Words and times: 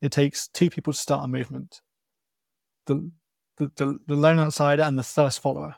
it 0.00 0.12
takes 0.12 0.48
two 0.48 0.70
people 0.70 0.92
to 0.92 0.98
start 0.98 1.24
a 1.24 1.28
movement. 1.28 1.80
The 2.86 3.10
the, 3.58 3.70
the, 3.76 3.98
the 4.06 4.14
lone 4.14 4.38
outsider 4.38 4.82
and 4.82 4.98
the 4.98 5.02
first 5.02 5.40
follower. 5.40 5.76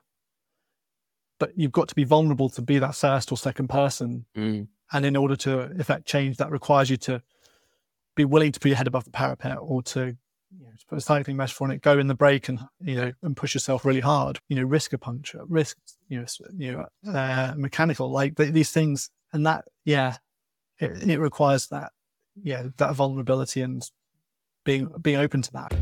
But 1.39 1.53
you've 1.57 1.73
got 1.73 1.89
to 1.89 1.95
be 1.95 2.05
vulnerable 2.05 2.51
to 2.51 2.63
be 2.63 2.79
that 2.79 2.95
first 2.95 3.33
or 3.33 3.39
second 3.39 3.69
person. 3.69 4.27
Mm. 4.37 4.69
And 4.93 5.07
in 5.07 5.17
order 5.17 5.37
to 5.37 5.61
effect 5.81 6.07
change, 6.07 6.37
that 6.37 6.51
requires 6.51 6.91
you 6.91 6.99
to 6.99 7.23
be 8.15 8.27
willing 8.27 8.53
to 8.53 8.61
put 8.61 8.69
your 8.69 8.77
head 8.77 8.87
above 8.87 9.05
the 9.05 9.11
parapet 9.11 9.57
or 9.59 9.83
to, 9.85 10.01
you 10.01 10.65
know, 10.65 10.71
to 10.79 10.87
put 10.87 10.99
a 10.99 11.01
cycling 11.01 11.39
metaphor 11.39 11.69
on 11.69 11.73
it, 11.73 11.81
go 11.81 11.99
in 11.99 12.09
the 12.09 12.15
break 12.15 12.51
and, 12.51 12.61
you 12.81 12.97
know, 12.97 13.13
and 13.23 13.37
push 13.37 13.55
yourself 13.55 13.85
really 13.87 14.01
hard, 14.01 14.41
you 14.49 14.57
know, 14.57 14.65
risk 14.65 14.93
a 14.93 14.99
puncture, 14.99 15.41
risk, 15.49 15.79
you 16.09 16.19
know, 16.19 16.27
you 16.59 16.73
know, 16.73 17.11
uh, 17.11 17.55
mechanical, 17.57 18.11
like 18.11 18.37
th- 18.37 18.53
these 18.53 18.73
things. 18.73 19.09
And 19.33 19.47
that, 19.47 19.65
yeah, 19.85 20.17
it, 20.79 21.09
it 21.09 21.19
requires 21.19 21.69
that, 21.69 21.93
yeah, 22.43 22.65
that 22.77 22.95
vulnerability 22.95 23.63
and 23.63 23.83
being, 24.65 24.89
being 25.01 25.17
open 25.17 25.43
to 25.43 25.53
that. 25.53 25.75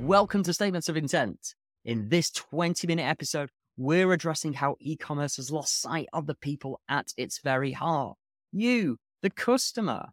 Welcome 0.00 0.42
to 0.44 0.52
Statements 0.52 0.88
of 0.88 0.96
Intent. 0.96 1.54
In 1.84 2.08
this 2.08 2.30
20 2.30 2.86
minute 2.86 3.04
episode, 3.04 3.50
we're 3.76 4.12
addressing 4.12 4.54
how 4.54 4.76
e 4.80 4.96
commerce 4.96 5.36
has 5.36 5.50
lost 5.50 5.80
sight 5.80 6.08
of 6.12 6.26
the 6.26 6.34
people 6.34 6.80
at 6.88 7.12
its 7.16 7.38
very 7.38 7.72
heart. 7.72 8.16
You, 8.52 8.98
the 9.22 9.30
customer. 9.30 10.06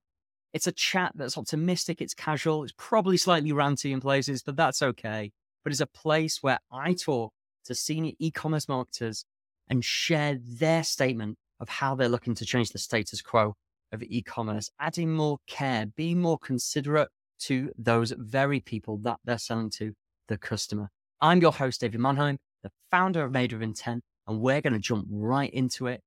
It's 0.53 0.67
a 0.67 0.71
chat 0.71 1.11
that's 1.16 1.38
optimistic, 1.38 1.99
it's 1.99 2.13
casual, 2.13 2.63
it's 2.63 2.73
probably 2.77 3.17
slightly 3.17 3.52
ranty 3.52 3.91
in 3.91 3.99
places, 3.99 4.41
but 4.41 4.55
that's 4.55 4.81
okay. 4.81 5.33
But 5.63 5.73
it's 5.73 5.81
a 5.81 5.88
place 5.88 6.41
where 6.41 6.59
I 6.71 6.94
talk 6.94 7.33
to 7.66 7.75
senior 7.75 8.13
e 8.19 8.31
commerce 8.31 8.69
marketers 8.69 9.25
and 9.67 9.83
share 9.83 10.39
their 10.41 10.83
statement 10.83 11.38
of 11.59 11.67
how 11.67 11.95
they're 11.95 12.07
looking 12.07 12.35
to 12.35 12.45
change 12.45 12.69
the 12.69 12.80
status 12.80 13.21
quo 13.21 13.55
of 13.91 14.03
e 14.03 14.21
commerce, 14.21 14.70
adding 14.80 15.13
more 15.13 15.39
care, 15.48 15.85
being 15.85 16.21
more 16.21 16.38
considerate 16.38 17.09
to 17.39 17.72
those 17.78 18.14
very 18.17 18.59
people 18.59 18.97
that 18.97 19.19
they're 19.25 19.38
selling 19.38 19.69
to, 19.69 19.94
the 20.28 20.38
customer. 20.38 20.89
I'm 21.22 21.41
your 21.41 21.52
host, 21.52 21.81
David 21.81 22.00
Mannheim, 22.00 22.38
the 22.63 22.72
founder 22.91 23.23
of 23.23 23.31
Made 23.31 23.53
of 23.53 23.61
Intent, 23.61 24.03
and 24.28 24.39
we're 24.39 24.61
going 24.61 24.73
to 24.73 24.80
jump 24.80 25.08
right 25.09 25.52
into 25.53 25.88
it. 25.88 26.02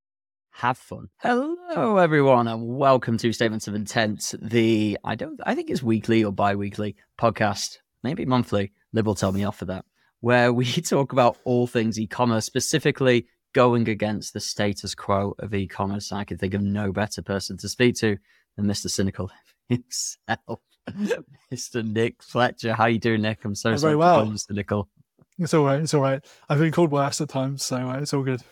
Have 0.50 0.78
fun. 0.78 1.08
Hello, 1.18 1.98
everyone, 1.98 2.48
and 2.48 2.76
welcome 2.76 3.16
to 3.18 3.32
Statements 3.32 3.68
of 3.68 3.74
Intent, 3.74 4.34
the 4.40 4.98
I 5.04 5.14
don't 5.14 5.40
I 5.46 5.54
think 5.54 5.70
it's 5.70 5.82
weekly 5.82 6.24
or 6.24 6.32
bi-weekly 6.32 6.96
podcast, 7.18 7.78
maybe 8.02 8.24
monthly. 8.24 8.72
Lib 8.92 9.06
will 9.06 9.14
tell 9.14 9.32
me 9.32 9.44
off 9.44 9.58
for 9.58 9.66
that, 9.66 9.84
where 10.20 10.52
we 10.52 10.64
talk 10.66 11.12
about 11.12 11.38
all 11.44 11.66
things 11.66 11.98
e-commerce, 12.00 12.44
specifically 12.44 13.26
going 13.54 13.88
against 13.88 14.32
the 14.32 14.40
status 14.40 14.94
quo 14.94 15.34
of 15.38 15.54
e-commerce. 15.54 16.12
I 16.12 16.24
can 16.24 16.38
think 16.38 16.54
of 16.54 16.62
no 16.62 16.92
better 16.92 17.22
person 17.22 17.56
to 17.58 17.68
speak 17.68 17.96
to 17.96 18.18
than 18.56 18.66
Mr. 18.66 18.90
Cynical 18.90 19.30
himself. 19.68 20.60
Mr. 21.52 21.84
Nik 21.86 22.22
Fletcher. 22.22 22.74
How 22.74 22.86
you 22.86 22.98
doing, 22.98 23.22
Nik? 23.22 23.44
I'm 23.44 23.54
so 23.54 23.70
I'm 23.70 23.78
sorry 23.78 23.90
very 23.92 23.96
well. 23.96 24.26
Mr. 24.26 24.52
Nickel. 24.52 24.88
It's 25.38 25.54
all 25.54 25.64
right. 25.64 25.80
It's 25.80 25.94
all 25.94 26.00
right. 26.00 26.24
I've 26.48 26.58
been 26.58 26.72
called 26.72 26.90
worse 26.90 27.20
at 27.20 27.28
times, 27.28 27.64
so 27.64 27.76
uh, 27.76 27.98
it's 27.98 28.12
all 28.12 28.22
good. 28.22 28.42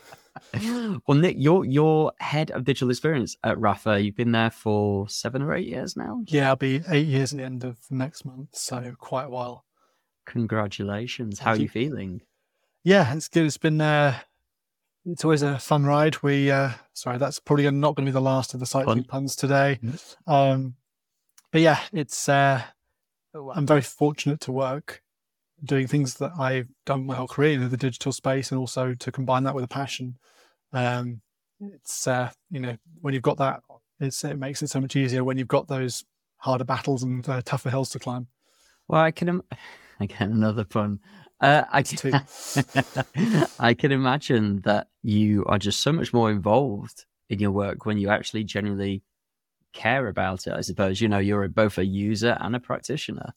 well, 1.07 1.17
Nik, 1.17 1.35
you're 1.37 1.65
you're 1.65 2.11
head 2.19 2.51
of 2.51 2.63
digital 2.63 2.89
experience 2.89 3.35
at 3.43 3.57
Rapha. 3.57 4.03
You've 4.03 4.15
been 4.15 4.31
there 4.31 4.51
for 4.51 5.09
seven 5.09 5.41
or 5.41 5.53
eight 5.53 5.67
years 5.67 5.97
now. 5.97 6.21
Yeah, 6.27 6.49
I'll 6.49 6.55
be 6.55 6.81
eight 6.89 7.07
years 7.07 7.33
at 7.33 7.39
the 7.39 7.45
end 7.45 7.63
of 7.63 7.79
next 7.89 8.23
month, 8.23 8.49
so 8.55 8.93
quite 8.99 9.25
a 9.25 9.29
while. 9.29 9.65
Congratulations. 10.27 11.39
How 11.39 11.51
are 11.51 11.55
you 11.55 11.63
you. 11.63 11.69
feeling? 11.69 12.21
Yeah, 12.83 13.13
it's 13.13 13.27
good. 13.27 13.45
It's 13.45 13.57
been 13.57 13.81
uh, 13.81 14.17
it's 15.07 15.23
always 15.23 15.41
a 15.41 15.57
fun 15.59 15.85
ride. 15.85 16.21
We 16.21 16.51
uh, 16.51 16.71
sorry, 16.93 17.17
that's 17.17 17.39
probably 17.39 17.69
not 17.71 17.95
going 17.95 18.05
to 18.05 18.09
be 18.11 18.13
the 18.13 18.21
last 18.21 18.53
of 18.53 18.59
the 18.59 18.65
cycling 18.65 18.99
Fun. 18.99 19.05
puns 19.05 19.35
today. 19.35 19.79
Mhm. 19.83 20.15
Um, 20.27 20.75
but 21.51 21.61
yeah, 21.61 21.79
it's 21.93 22.27
uh, 22.29 22.61
I'm 23.53 23.65
very 23.65 23.81
fortunate 23.81 24.39
to 24.41 24.51
work 24.51 25.01
doing 25.63 25.87
things 25.87 26.15
that 26.15 26.31
I've 26.37 26.67
done 26.85 27.05
my 27.05 27.15
whole 27.15 27.27
career 27.27 27.53
in 27.59 27.69
the 27.69 27.77
digital 27.77 28.11
space, 28.11 28.51
and 28.51 28.59
also 28.59 28.93
to 28.93 29.11
combine 29.11 29.43
that 29.43 29.55
with 29.55 29.63
a 29.63 29.67
passion. 29.69 30.17
Um, 30.73 31.21
it's 31.59 32.05
uh, 32.07 32.29
you 32.51 32.59
know 32.59 32.77
when 33.01 33.13
you've 33.13 33.23
got 33.23 33.37
that, 33.37 33.61
it's 33.99 34.23
it 34.23 34.37
makes 34.37 34.61
it 34.61 34.69
so 34.69 34.81
much 34.81 34.95
easier 34.95 35.23
when 35.23 35.37
you've 35.37 35.47
got 35.47 35.67
those 35.67 36.03
harder 36.37 36.65
battles 36.65 37.01
and 37.01 37.27
uh, 37.27 37.41
tougher 37.43 37.69
hills 37.69 37.89
to 37.91 37.99
climb. 37.99 38.27
Well, 38.87 39.01
I 39.01 39.11
can. 39.11 39.29
Im- 39.29 39.43
Again, 39.99 40.31
another 40.31 40.63
pun. 40.63 40.99
Uh, 41.39 41.63
I 41.71 41.81
can, 41.83 42.21
I 43.59 43.73
can 43.73 43.91
imagine 43.91 44.61
that 44.61 44.87
you 45.03 45.45
are 45.45 45.59
just 45.59 45.81
so 45.81 45.91
much 45.91 46.13
more 46.13 46.31
involved 46.31 47.05
in 47.29 47.39
your 47.39 47.51
work 47.51 47.85
when 47.85 47.97
you 47.97 48.09
actually 48.09 48.43
genuinely 48.43 49.03
care 49.73 50.07
about 50.07 50.47
it. 50.47 50.53
I 50.53 50.61
suppose 50.61 51.01
you 51.01 51.07
know 51.07 51.19
you're 51.19 51.43
a- 51.43 51.49
both 51.49 51.77
a 51.77 51.85
user 51.85 52.37
and 52.39 52.55
a 52.55 52.59
practitioner. 52.59 53.33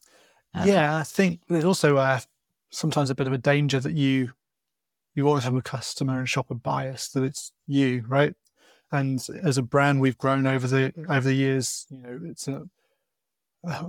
Um, 0.53 0.67
yeah, 0.67 0.97
I 0.97 1.03
think 1.03 1.41
there's 1.47 1.65
also 1.65 1.97
uh, 1.97 2.19
sometimes 2.69 3.09
a 3.09 3.15
bit 3.15 3.27
of 3.27 3.33
a 3.33 3.37
danger 3.37 3.79
that 3.79 3.93
you 3.93 4.33
you 5.13 5.27
always 5.27 5.43
have 5.43 5.55
a 5.55 5.61
customer 5.61 6.19
and 6.19 6.29
shopper 6.29 6.55
bias 6.55 7.09
that 7.09 7.23
it's 7.23 7.51
you, 7.67 8.03
right? 8.07 8.33
And 8.91 9.25
as 9.43 9.57
a 9.57 9.61
brand, 9.61 10.01
we've 10.01 10.17
grown 10.17 10.47
over 10.47 10.67
the 10.67 10.93
over 11.09 11.21
the 11.21 11.33
years. 11.33 11.85
You 11.89 11.97
know, 11.97 12.19
it's 12.25 12.47
a 12.47 12.67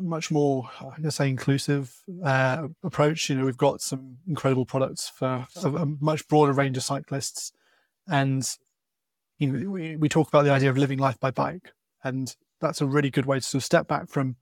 much 0.00 0.30
more, 0.30 0.68
I 0.80 1.00
guess, 1.00 1.16
say, 1.16 1.28
inclusive 1.28 1.94
uh, 2.24 2.68
approach. 2.82 3.30
You 3.30 3.36
know, 3.36 3.44
we've 3.44 3.56
got 3.56 3.80
some 3.80 4.18
incredible 4.26 4.66
products 4.66 5.08
for 5.08 5.46
a, 5.62 5.68
a 5.68 5.86
much 6.00 6.28
broader 6.28 6.52
range 6.52 6.76
of 6.76 6.82
cyclists, 6.82 7.52
and 8.08 8.46
you 9.38 9.52
know, 9.52 9.70
we, 9.70 9.96
we 9.96 10.08
talk 10.08 10.28
about 10.28 10.42
the 10.44 10.50
idea 10.52 10.70
of 10.70 10.78
living 10.78 10.98
life 10.98 11.18
by 11.18 11.30
bike, 11.30 11.72
and 12.04 12.34
that's 12.60 12.80
a 12.80 12.86
really 12.86 13.10
good 13.10 13.26
way 13.26 13.38
to 13.38 13.42
sort 13.44 13.60
of 13.60 13.64
step 13.64 13.88
back 13.88 14.08
from 14.08 14.36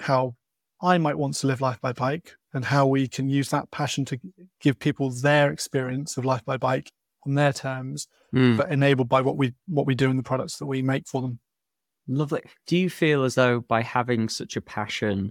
how 0.00 0.34
I 0.80 0.98
might 0.98 1.18
want 1.18 1.34
to 1.34 1.46
live 1.46 1.60
life 1.60 1.80
by 1.80 1.92
bike 1.92 2.36
and 2.54 2.64
how 2.64 2.86
we 2.86 3.06
can 3.06 3.28
use 3.28 3.50
that 3.50 3.70
passion 3.70 4.04
to 4.06 4.18
give 4.60 4.78
people 4.78 5.10
their 5.10 5.52
experience 5.52 6.16
of 6.16 6.24
life 6.24 6.44
by 6.44 6.56
bike 6.56 6.90
on 7.26 7.34
their 7.34 7.52
terms, 7.52 8.06
Mm. 8.32 8.56
but 8.56 8.70
enabled 8.70 9.08
by 9.08 9.20
what 9.20 9.36
we 9.36 9.54
what 9.66 9.86
we 9.86 9.94
do 9.96 10.08
in 10.08 10.16
the 10.16 10.22
products 10.22 10.58
that 10.58 10.66
we 10.66 10.82
make 10.82 11.08
for 11.08 11.20
them. 11.20 11.40
Lovely. 12.10 12.42
Do 12.66 12.76
you 12.76 12.90
feel 12.90 13.22
as 13.22 13.36
though 13.36 13.60
by 13.60 13.82
having 13.82 14.28
such 14.28 14.56
a 14.56 14.60
passion 14.60 15.30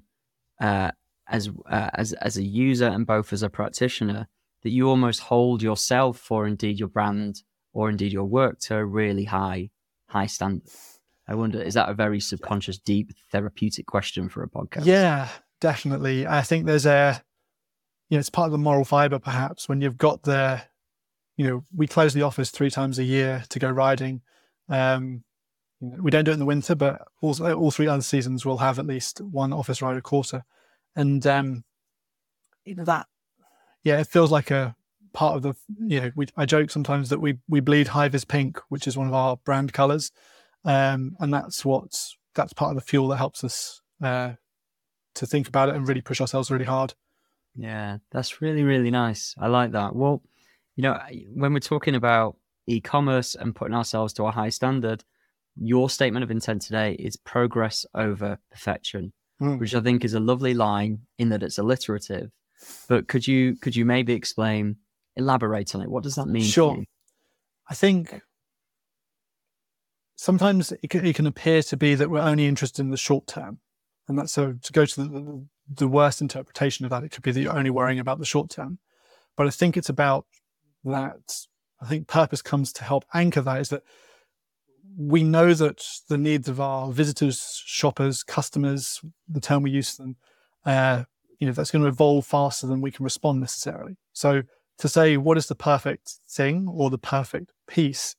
uh, 0.61 0.91
as 1.27 1.49
uh, 1.69 1.89
as 1.93 2.13
as 2.13 2.37
a 2.37 2.43
user 2.43 2.87
and 2.87 3.05
both 3.05 3.33
as 3.33 3.43
a 3.43 3.49
practitioner, 3.49 4.29
that 4.63 4.69
you 4.69 4.87
almost 4.87 5.19
hold 5.19 5.61
yourself 5.61 6.31
or 6.31 6.47
indeed 6.47 6.79
your 6.79 6.87
brand 6.87 7.43
or 7.73 7.89
indeed 7.89 8.13
your 8.13 8.23
work 8.23 8.59
to 8.59 8.77
a 8.77 8.85
really 8.85 9.25
high 9.25 9.71
high 10.07 10.25
standard? 10.25 10.69
I 11.27 11.35
wonder, 11.35 11.61
is 11.61 11.75
that 11.75 11.89
a 11.89 11.93
very 11.93 12.19
subconscious, 12.19 12.79
deep, 12.79 13.11
therapeutic 13.31 13.85
question 13.85 14.29
for 14.29 14.41
a 14.41 14.49
podcast? 14.49 14.85
Yeah, 14.85 15.27
definitely. 15.61 16.25
I 16.25 16.41
think 16.41 16.65
there's 16.65 16.87
a, 16.87 17.21
you 18.09 18.15
know, 18.15 18.19
it's 18.19 18.31
part 18.31 18.47
of 18.47 18.51
the 18.51 18.57
moral 18.57 18.85
fiber 18.85 19.19
perhaps 19.19 19.69
when 19.69 19.81
you've 19.81 19.97
got 19.97 20.23
the, 20.23 20.61
you 21.37 21.45
know, 21.45 21.65
we 21.75 21.87
close 21.87 22.13
the 22.15 22.23
office 22.23 22.49
three 22.49 22.71
times 22.71 22.97
a 22.97 23.03
year 23.03 23.43
to 23.49 23.59
go 23.59 23.69
riding. 23.69 24.21
Um, 24.69 25.23
you 25.81 25.89
know, 25.89 25.97
we 26.01 26.11
don't 26.11 26.23
do 26.23 26.31
it 26.31 26.35
in 26.35 26.39
the 26.39 26.45
winter, 26.45 26.75
but 26.75 27.07
all, 27.21 27.41
all 27.41 27.71
three 27.71 27.87
other 27.87 28.01
seasons 28.01 28.45
will 28.45 28.57
have 28.57 28.79
at 28.79 28.85
least 28.85 29.21
one 29.21 29.53
office 29.53 29.81
ride 29.81 29.97
a 29.97 30.01
quarter. 30.01 30.43
And, 30.95 31.25
um, 31.25 31.63
you 32.65 32.75
know, 32.75 32.83
that, 32.83 33.07
yeah, 33.83 33.99
it 33.99 34.07
feels 34.07 34.31
like 34.31 34.51
a 34.51 34.75
part 35.13 35.35
of 35.35 35.41
the, 35.41 35.53
you 35.79 36.01
know, 36.01 36.11
we, 36.15 36.27
I 36.35 36.45
joke 36.45 36.69
sometimes 36.69 37.09
that 37.09 37.21
we, 37.21 37.37
we 37.47 37.59
bleed 37.61 37.87
high 37.87 38.09
vis 38.09 38.25
pink, 38.25 38.59
which 38.69 38.87
is 38.87 38.97
one 38.97 39.07
of 39.07 39.13
our 39.13 39.37
brand 39.37 39.73
colors. 39.73 40.11
Um, 40.65 41.15
and 41.19 41.33
that's 41.33 41.63
what's, 41.63 42.17
that's 42.35 42.53
part 42.53 42.71
of 42.71 42.75
the 42.75 42.81
fuel 42.81 43.07
that 43.07 43.17
helps 43.17 43.43
us, 43.43 43.81
uh, 44.03 44.33
to 45.15 45.25
think 45.25 45.47
about 45.47 45.69
it 45.69 45.75
and 45.75 45.87
really 45.87 46.01
push 46.01 46.21
ourselves 46.21 46.51
really 46.51 46.65
hard. 46.65 46.93
Yeah, 47.55 47.97
that's 48.11 48.41
really, 48.41 48.63
really 48.63 48.91
nice. 48.91 49.35
I 49.37 49.47
like 49.47 49.71
that. 49.71 49.95
Well, 49.95 50.21
you 50.75 50.83
know, 50.83 50.99
when 51.33 51.53
we're 51.53 51.59
talking 51.59 51.95
about 51.95 52.37
e 52.67 52.79
commerce 52.79 53.35
and 53.35 53.55
putting 53.55 53.75
ourselves 53.75 54.13
to 54.13 54.25
a 54.25 54.31
high 54.31 54.49
standard, 54.49 55.03
your 55.61 55.89
statement 55.89 56.23
of 56.23 56.31
intent 56.31 56.61
today 56.61 56.93
is 56.93 57.17
progress 57.17 57.85
over 57.93 58.39
perfection, 58.51 59.13
Mm. 59.41 59.57
which 59.57 59.73
I 59.73 59.79
think 59.79 60.03
is 60.03 60.13
a 60.13 60.19
lovely 60.19 60.53
line 60.53 60.99
in 61.17 61.29
that 61.29 61.43
it's 61.43 61.57
alliterative. 61.57 62.29
But 62.89 63.07
could 63.07 63.25
you 63.25 63.55
could 63.55 63.73
you 63.73 63.85
maybe 63.85 64.11
explain, 64.13 64.77
elaborate 65.15 65.73
on 65.75 65.81
it? 65.81 65.89
What 65.89 66.03
does 66.03 66.15
that 66.15 66.27
mean? 66.27 66.43
Sure. 66.43 66.83
I 67.69 67.73
think 67.73 68.21
sometimes 70.15 70.73
it 70.83 70.89
can, 70.89 71.05
it 71.05 71.15
can 71.15 71.25
appear 71.25 71.63
to 71.63 71.77
be 71.77 71.95
that 71.95 72.09
we're 72.09 72.19
only 72.19 72.47
interested 72.47 72.81
in 72.81 72.89
the 72.89 72.97
short 72.97 73.27
term. 73.27 73.59
And 74.07 74.17
that's 74.17 74.33
so 74.33 74.55
to 74.61 74.73
go 74.73 74.85
to 74.85 75.03
the, 75.03 75.45
the 75.73 75.87
worst 75.87 76.19
interpretation 76.19 76.83
of 76.85 76.89
that, 76.89 77.03
it 77.03 77.11
could 77.11 77.23
be 77.23 77.31
that 77.31 77.39
you're 77.39 77.57
only 77.57 77.69
worrying 77.69 77.99
about 77.99 78.19
the 78.19 78.25
short 78.25 78.49
term. 78.49 78.79
But 79.37 79.47
I 79.47 79.51
think 79.51 79.77
it's 79.77 79.89
about 79.89 80.25
that. 80.83 81.45
I 81.81 81.85
think 81.85 82.07
purpose 82.07 82.41
comes 82.41 82.73
to 82.73 82.83
help 82.83 83.05
anchor 83.13 83.41
that 83.41 83.61
is 83.61 83.69
that 83.69 83.83
we 84.97 85.23
know 85.23 85.53
that 85.53 85.83
the 86.07 86.17
needs 86.17 86.47
of 86.47 86.59
our 86.59 86.91
visitors, 86.91 87.61
shoppers, 87.65 88.23
customers, 88.23 89.01
the 89.27 89.41
term 89.41 89.63
we 89.63 89.71
use 89.71 89.95
for 89.95 90.03
them, 90.03 90.15
uh, 90.65 91.03
you 91.39 91.47
know, 91.47 91.53
that's 91.53 91.71
going 91.71 91.81
to 91.81 91.87
evolve 91.87 92.25
faster 92.25 92.67
than 92.67 92.81
we 92.81 92.91
can 92.91 93.03
respond 93.03 93.39
necessarily. 93.39 93.97
So 94.13 94.43
to 94.79 94.89
say 94.89 95.17
what 95.17 95.37
is 95.37 95.47
the 95.47 95.55
perfect 95.55 96.19
thing 96.29 96.67
or 96.67 96.89
the 96.89 96.97
perfect 96.97 97.53
piece, 97.67 98.15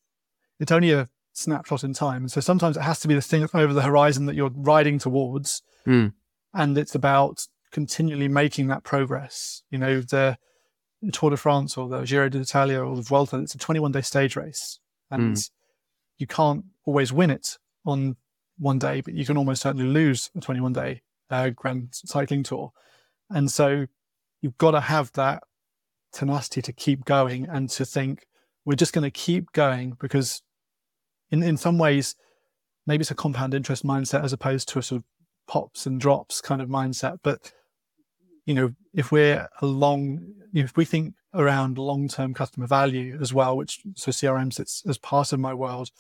it's 0.59 0.73
only 0.73 0.93
a 0.93 1.09
snapshot 1.33 1.85
in 1.85 1.93
time. 1.93 2.23
And 2.23 2.33
so 2.33 2.41
sometimes 2.41 2.77
it 2.77 2.83
has 2.83 3.01
to 3.01 3.09
be 3.09 3.15
the 3.15 3.23
thing 3.23 3.47
over 3.55 3.73
the 3.73 3.83
horizon 3.83 4.27
that 4.27 4.35
you're 4.35 4.53
riding 4.55 4.99
towards. 4.99 5.63
Mm. 5.87 6.13
And 6.55 6.79
it's 6.79 6.95
about 6.95 7.47
continually 7.71 8.29
making 8.29 8.69
that 8.69 8.85
progress. 8.85 9.63
You 9.71 9.79
know, 9.79 10.01
the 10.01 10.39
Tour 11.13 11.31
de 11.31 11.37
France 11.37 11.77
or 11.77 11.89
the 11.89 12.05
Giro 12.05 12.29
d'Italia 12.29 12.81
or 12.81 12.97
the 12.97 13.03
Vuelta, 13.03 13.39
it's 13.39 13.55
a 13.55 13.59
21 13.59 13.93
day 13.93 14.03
stage 14.03 14.37
race. 14.37 14.79
And 15.11 15.37
mm. 15.37 15.51
You 16.21 16.27
can't 16.27 16.65
always 16.85 17.13
win 17.13 17.31
it 17.31 17.57
on 17.87 18.17
one 18.59 18.79
day, 18.79 19.01
but 19.01 19.15
you 19.15 19.25
can 19.25 19.37
almost 19.37 19.63
certainly 19.63 19.87
lose 19.87 20.31
a 20.37 20.41
21 20.41 20.73
day 20.75 21.03
uh, 21.31 21.51
grand 21.51 21.89
cycling 21.93 22.43
tour. 22.43 22.73
And 23.31 23.51
so 23.51 23.87
you've 24.43 24.59
got 24.59 24.73
to 24.73 24.81
have 24.81 25.11
that 25.13 25.43
tenacity 26.13 26.61
to 26.63 26.73
keep 26.73 27.05
going 27.05 27.49
and 27.49 27.71
to 27.71 27.85
think, 27.85 28.27
we're 28.65 28.75
just 28.75 28.93
going 28.93 29.05
to 29.05 29.11
keep 29.11 29.53
going 29.53 29.97
because 29.99 30.43
in, 31.31 31.43
in 31.43 31.57
some 31.57 31.79
ways, 31.79 32.15
maybe 32.87 33.01
it's 33.01 33.11
a 33.11 33.15
compound 33.15 33.55
interest 33.55 33.85
mindset 33.85 34.23
as 34.23 34.33
opposed 34.33 34.69
to 34.69 34.79
a 34.79 34.83
sort 34.83 35.01
of 35.01 35.05
pops 35.49 35.87
and 35.87 36.01
drops 36.01 36.41
kind 36.43 36.61
of 36.61 36.69
mindset. 36.69 37.19
But, 37.23 37.53
you 38.45 38.53
know, 38.53 38.75
if 38.93 39.13
we're 39.13 39.49
a 39.61 39.67
long, 39.67 40.35
if 40.53 40.77
we 40.77 40.85
think 40.85 41.15
around 41.35 41.79
long 41.79 42.09
term 42.09 42.35
customer 42.35 42.67
value 42.67 43.19
as 43.21 43.33
well, 43.33 43.57
which 43.57 43.81
so 43.95 44.11
CRM 44.11 44.53
sits 44.53 44.83
as 44.89 44.99
part 44.99 45.33
of 45.33 45.41
my 45.41 45.55
world, 45.55 45.91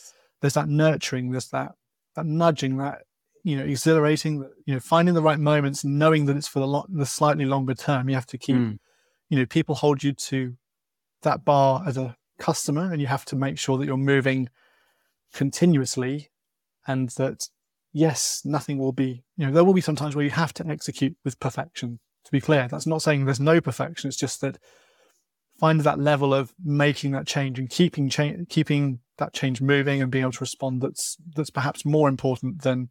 there's 0.40 0.54
that 0.54 0.68
nurturing, 0.68 1.30
there's 1.30 1.48
that, 1.50 1.72
that 2.16 2.26
nudging, 2.26 2.78
that, 2.78 3.02
you 3.44 3.56
know, 3.56 3.64
exhilarating, 3.64 4.44
you 4.66 4.74
know, 4.74 4.80
finding 4.80 5.14
the 5.14 5.22
right 5.22 5.38
moments, 5.38 5.84
knowing 5.84 6.26
that 6.26 6.36
it's 6.36 6.48
for 6.48 6.60
the, 6.60 6.66
lo- 6.66 6.86
the 6.88 7.06
slightly 7.06 7.44
longer 7.44 7.74
term. 7.74 8.08
You 8.08 8.14
have 8.14 8.26
to 8.26 8.38
keep, 8.38 8.56
mm. 8.56 8.78
you 9.28 9.38
know, 9.38 9.46
people 9.46 9.74
hold 9.74 10.02
you 10.02 10.12
to 10.12 10.56
that 11.22 11.44
bar 11.44 11.84
as 11.86 11.96
a 11.96 12.16
customer 12.38 12.90
and 12.90 13.00
you 13.00 13.06
have 13.06 13.24
to 13.26 13.36
make 13.36 13.58
sure 13.58 13.78
that 13.78 13.86
you're 13.86 13.96
moving 13.96 14.48
continuously 15.32 16.30
and 16.86 17.10
that 17.10 17.48
yes 17.92 18.42
nothing 18.44 18.78
will 18.78 18.92
be 18.92 19.22
you 19.36 19.46
know 19.46 19.52
there 19.52 19.62
will 19.62 19.74
be 19.74 19.80
some 19.80 19.94
times 19.94 20.16
where 20.16 20.24
you 20.24 20.30
have 20.30 20.54
to 20.54 20.66
execute 20.66 21.16
with 21.24 21.38
perfection 21.38 22.00
to 22.30 22.36
be 22.36 22.40
clear 22.40 22.68
that's 22.68 22.86
not 22.86 23.02
saying 23.02 23.24
there's 23.24 23.40
no 23.40 23.60
perfection 23.60 24.08
it's 24.08 24.16
just 24.16 24.40
that 24.40 24.58
find 25.58 25.80
that 25.80 25.98
level 25.98 26.32
of 26.32 26.54
making 26.64 27.10
that 27.12 27.26
change 27.26 27.58
and 27.58 27.70
keeping 27.70 28.08
change 28.08 28.48
keeping 28.48 29.00
that 29.18 29.32
change 29.32 29.60
moving 29.60 30.00
and 30.00 30.10
being 30.10 30.22
able 30.22 30.32
to 30.32 30.40
respond 30.40 30.80
that's 30.80 31.16
that's 31.36 31.50
perhaps 31.50 31.84
more 31.84 32.08
important 32.08 32.62
than 32.62 32.88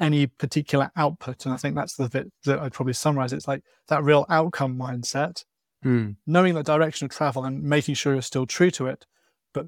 any 0.00 0.26
particular 0.26 0.90
output 0.96 1.44
and 1.44 1.54
i 1.54 1.56
think 1.56 1.74
that's 1.74 1.96
the 1.96 2.08
bit 2.08 2.30
that 2.44 2.58
i'd 2.60 2.72
probably 2.72 2.92
summarize 2.92 3.32
it's 3.32 3.48
like 3.48 3.62
that 3.88 4.02
real 4.02 4.26
outcome 4.28 4.76
mindset 4.76 5.44
mm. 5.84 6.16
knowing 6.26 6.54
the 6.54 6.62
direction 6.62 7.04
of 7.04 7.10
travel 7.10 7.44
and 7.44 7.62
making 7.62 7.94
sure 7.94 8.14
you're 8.14 8.22
still 8.22 8.46
true 8.46 8.70
to 8.72 8.86
it, 8.86 9.06
but 9.52 9.66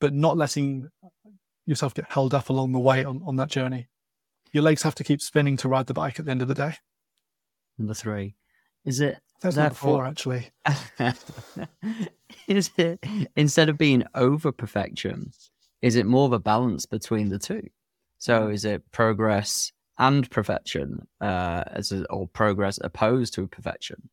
but 0.00 0.12
not 0.12 0.36
letting 0.36 0.88
yourself 1.64 1.94
get 1.94 2.10
held 2.10 2.34
up 2.34 2.48
along 2.48 2.72
the 2.72 2.78
way 2.78 3.04
on, 3.04 3.22
on 3.26 3.36
that 3.36 3.48
journey. 3.48 3.88
Your 4.52 4.62
legs 4.62 4.82
have 4.82 4.94
to 4.96 5.04
keep 5.04 5.20
spinning 5.20 5.56
to 5.58 5.68
ride 5.68 5.86
the 5.86 5.94
bike 5.94 6.18
at 6.18 6.26
the 6.26 6.30
end 6.30 6.42
of 6.42 6.48
the 6.48 6.54
day. 6.54 6.74
Number 7.78 7.94
three. 7.94 8.36
Is 8.86 9.00
it 9.00 9.18
that's 9.42 9.78
four 9.78 10.06
actually. 10.06 10.50
is 12.48 12.70
it 12.76 13.04
instead 13.36 13.68
of 13.68 13.76
being 13.76 14.04
over 14.14 14.52
perfection, 14.52 15.32
is 15.82 15.96
it 15.96 16.06
more 16.06 16.26
of 16.26 16.32
a 16.32 16.38
balance 16.38 16.86
between 16.86 17.28
the 17.28 17.38
two? 17.38 17.68
So 18.18 18.48
is 18.48 18.64
it 18.64 18.90
progress 18.92 19.72
and 19.98 20.30
perfection, 20.30 21.06
uh, 21.20 21.64
as 21.66 21.92
a, 21.92 22.04
or 22.06 22.28
progress 22.28 22.78
opposed 22.82 23.34
to 23.34 23.46
perfection? 23.46 24.08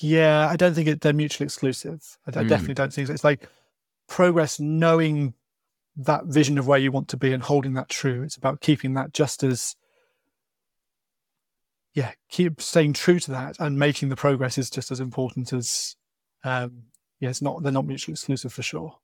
Yeah, 0.00 0.48
I 0.48 0.56
don't 0.56 0.74
think 0.74 0.88
it, 0.88 1.00
they're 1.00 1.12
mutually 1.12 1.46
exclusive. 1.46 2.18
I, 2.26 2.40
I 2.40 2.44
mm. 2.44 2.48
definitely 2.48 2.74
don't 2.74 2.92
think 2.92 3.06
so. 3.06 3.14
It's 3.14 3.24
like 3.24 3.48
progress, 4.08 4.60
knowing 4.60 5.34
that 5.96 6.26
vision 6.26 6.58
of 6.58 6.66
where 6.66 6.78
you 6.78 6.92
want 6.92 7.08
to 7.08 7.16
be 7.16 7.32
and 7.32 7.42
holding 7.42 7.74
that 7.74 7.88
true. 7.88 8.22
It's 8.22 8.36
about 8.36 8.60
keeping 8.60 8.94
that 8.94 9.12
just 9.12 9.42
as, 9.42 9.76
yeah, 11.96 12.12
keep 12.28 12.60
staying 12.60 12.92
true 12.92 13.18
to 13.18 13.30
that 13.30 13.56
and 13.58 13.78
making 13.78 14.10
the 14.10 14.16
progress 14.16 14.58
is 14.58 14.68
just 14.68 14.90
as 14.90 15.00
important 15.00 15.50
as, 15.54 15.96
um, 16.44 16.82
yeah, 17.20 17.30
it's 17.30 17.40
not, 17.40 17.62
they're 17.62 17.72
not 17.72 17.86
mutually 17.86 18.12
exclusive 18.12 18.52
for 18.52 18.62
sure. 18.62 18.98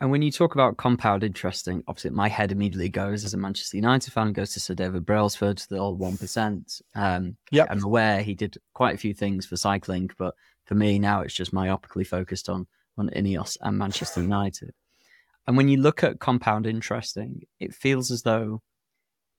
And 0.00 0.10
when 0.10 0.22
you 0.22 0.32
talk 0.32 0.54
about 0.54 0.76
compound 0.76 1.22
interesting, 1.22 1.84
obviously 1.86 2.10
my 2.10 2.28
head 2.28 2.50
immediately 2.50 2.88
goes 2.88 3.24
as 3.24 3.32
a 3.32 3.38
Manchester 3.38 3.76
United 3.76 4.12
fan, 4.12 4.32
goes 4.32 4.52
to 4.54 4.60
Sir 4.60 4.74
David 4.74 5.06
Brailsford, 5.06 5.62
the 5.70 5.78
old 5.78 6.00
one 6.00 6.16
percent. 6.16 6.80
Um, 6.96 7.36
yep. 7.52 7.68
I'm 7.70 7.84
aware 7.84 8.20
he 8.20 8.34
did 8.34 8.58
quite 8.74 8.96
a 8.96 8.98
few 8.98 9.14
things 9.14 9.46
for 9.46 9.56
cycling, 9.56 10.10
but 10.18 10.34
for 10.64 10.74
me 10.74 10.98
now 10.98 11.20
it's 11.20 11.32
just 11.32 11.54
myopically 11.54 12.04
focused 12.04 12.48
on 12.48 12.66
on 12.98 13.08
Ineos 13.10 13.56
and 13.60 13.78
Manchester 13.78 14.20
United. 14.20 14.74
And 15.46 15.56
when 15.56 15.68
you 15.68 15.76
look 15.76 16.02
at 16.02 16.18
compound 16.18 16.66
interesting, 16.66 17.42
it 17.60 17.72
feels 17.72 18.10
as 18.10 18.22
though 18.22 18.62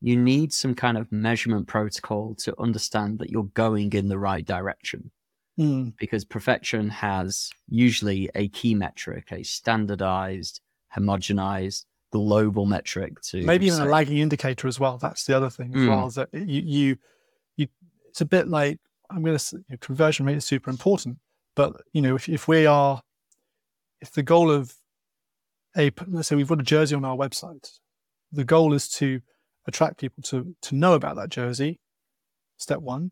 you 0.02 0.16
need 0.16 0.54
some 0.54 0.76
kind 0.76 0.98
of 0.98 1.12
measurement 1.12 1.68
protocol 1.68 2.36
to 2.36 2.54
understand 2.60 3.20
that 3.20 3.30
you're 3.30 3.50
going 3.54 3.94
in 3.94 4.10
the 4.10 4.20
right 4.20 4.46
direction. 4.46 5.12
Mm. 5.60 5.94
Because 5.98 6.24
perfection 6.24 6.90
has 6.90 7.50
usually 7.68 8.30
a 8.36 8.48
key 8.50 8.76
metric, 8.76 9.32
a 9.32 9.42
standardized, 9.42 10.62
homogenized, 10.96 11.86
global 12.12 12.66
metric 12.66 13.20
to 13.22 13.44
maybe 13.44 13.66
even 13.66 13.80
say. 13.80 13.86
a 13.86 13.90
lagging 13.90 14.18
indicator 14.20 14.68
as 14.68 14.80
well. 14.80 14.98
That's 14.98 15.26
the 15.26 15.36
other 15.36 15.50
thing 15.50 15.74
as 15.76 15.82
mm. 15.82 15.90
well. 15.90 16.08
Is 16.08 16.16
that 16.16 16.30
you, 16.32 16.62
you, 16.62 16.98
you, 17.56 17.68
it's 18.10 18.22
a 18.22 18.26
bit 18.26 18.48
like 18.48 18.80
I'm 19.10 19.24
going 19.24 19.38
to 19.38 19.56
you 19.56 19.64
know, 19.70 19.78
conversion 19.78 20.26
rate 20.26 20.38
is 20.38 20.46
super 20.46 20.70
important, 20.70 21.18
but 21.56 21.82
you 21.92 22.02
know 22.02 22.16
if 22.16 22.30
if 22.30 22.48
we 22.48 22.66
are, 22.66 23.02
if 24.00 24.12
the 24.12 24.24
goal 24.24 24.52
of 24.52 24.76
a 25.76 25.92
let's 26.08 26.28
say 26.28 26.36
we've 26.36 26.48
got 26.48 26.60
a 26.60 26.64
jersey 26.64 26.96
on 26.96 27.04
our 27.04 27.18
website, 27.18 27.80
the 28.32 28.44
goal 28.44 28.74
is 28.74 28.88
to 28.90 29.22
attract 29.68 30.00
people 30.00 30.24
to 30.24 30.56
to 30.62 30.76
know 30.76 30.94
about 30.94 31.16
that 31.18 31.30
jersey. 31.30 31.80
Step 32.58 32.80
one, 32.80 33.12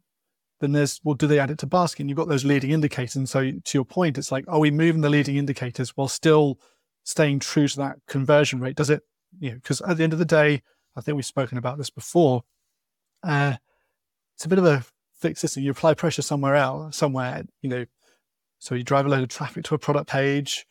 then 0.59 0.71
there's 0.71 0.99
well, 1.03 1.15
do 1.15 1.27
they 1.27 1.39
add 1.39 1.51
it 1.51 1.59
to 1.59 1.67
basket? 1.67 2.01
And 2.01 2.09
you've 2.09 2.17
got 2.17 2.27
those 2.27 2.45
leading 2.45 2.71
indicators. 2.71 3.15
And 3.15 3.29
so 3.29 3.51
to 3.51 3.77
your 3.77 3.85
point, 3.85 4.17
it's 4.17 4.31
like, 4.31 4.45
are 4.47 4.59
we 4.59 4.71
moving 4.71 5.01
the 5.01 5.09
leading 5.09 5.37
indicators 5.37 5.95
while 5.95 6.07
still 6.07 6.59
staying 7.03 7.39
true 7.39 7.67
to 7.67 7.77
that 7.77 7.97
conversion 8.07 8.59
rate? 8.59 8.75
Does 8.75 8.89
it, 8.89 9.03
you 9.39 9.51
know, 9.51 9.55
because 9.55 9.81
at 9.81 9.97
the 9.97 10.03
end 10.03 10.13
of 10.13 10.19
the 10.19 10.25
day, 10.25 10.61
I 10.95 11.01
think 11.01 11.15
we've 11.15 11.25
spoken 11.25 11.57
about 11.57 11.77
this 11.77 11.89
before. 11.89 12.43
Uh, 13.21 13.55
it's 14.35 14.45
a 14.45 14.49
bit 14.49 14.59
of 14.59 14.65
a 14.65 14.83
fixed 15.19 15.41
system. 15.41 15.63
You 15.63 15.71
apply 15.71 15.93
pressure 15.93 16.21
somewhere 16.21 16.55
else, 16.55 16.97
somewhere, 16.97 17.43
you 17.61 17.69
know, 17.69 17.85
so 18.59 18.75
you 18.75 18.83
drive 18.83 19.05
a 19.05 19.09
load 19.09 19.23
of 19.23 19.29
traffic 19.29 19.63
to 19.65 19.75
a 19.75 19.79
product 19.79 20.09
page. 20.09 20.65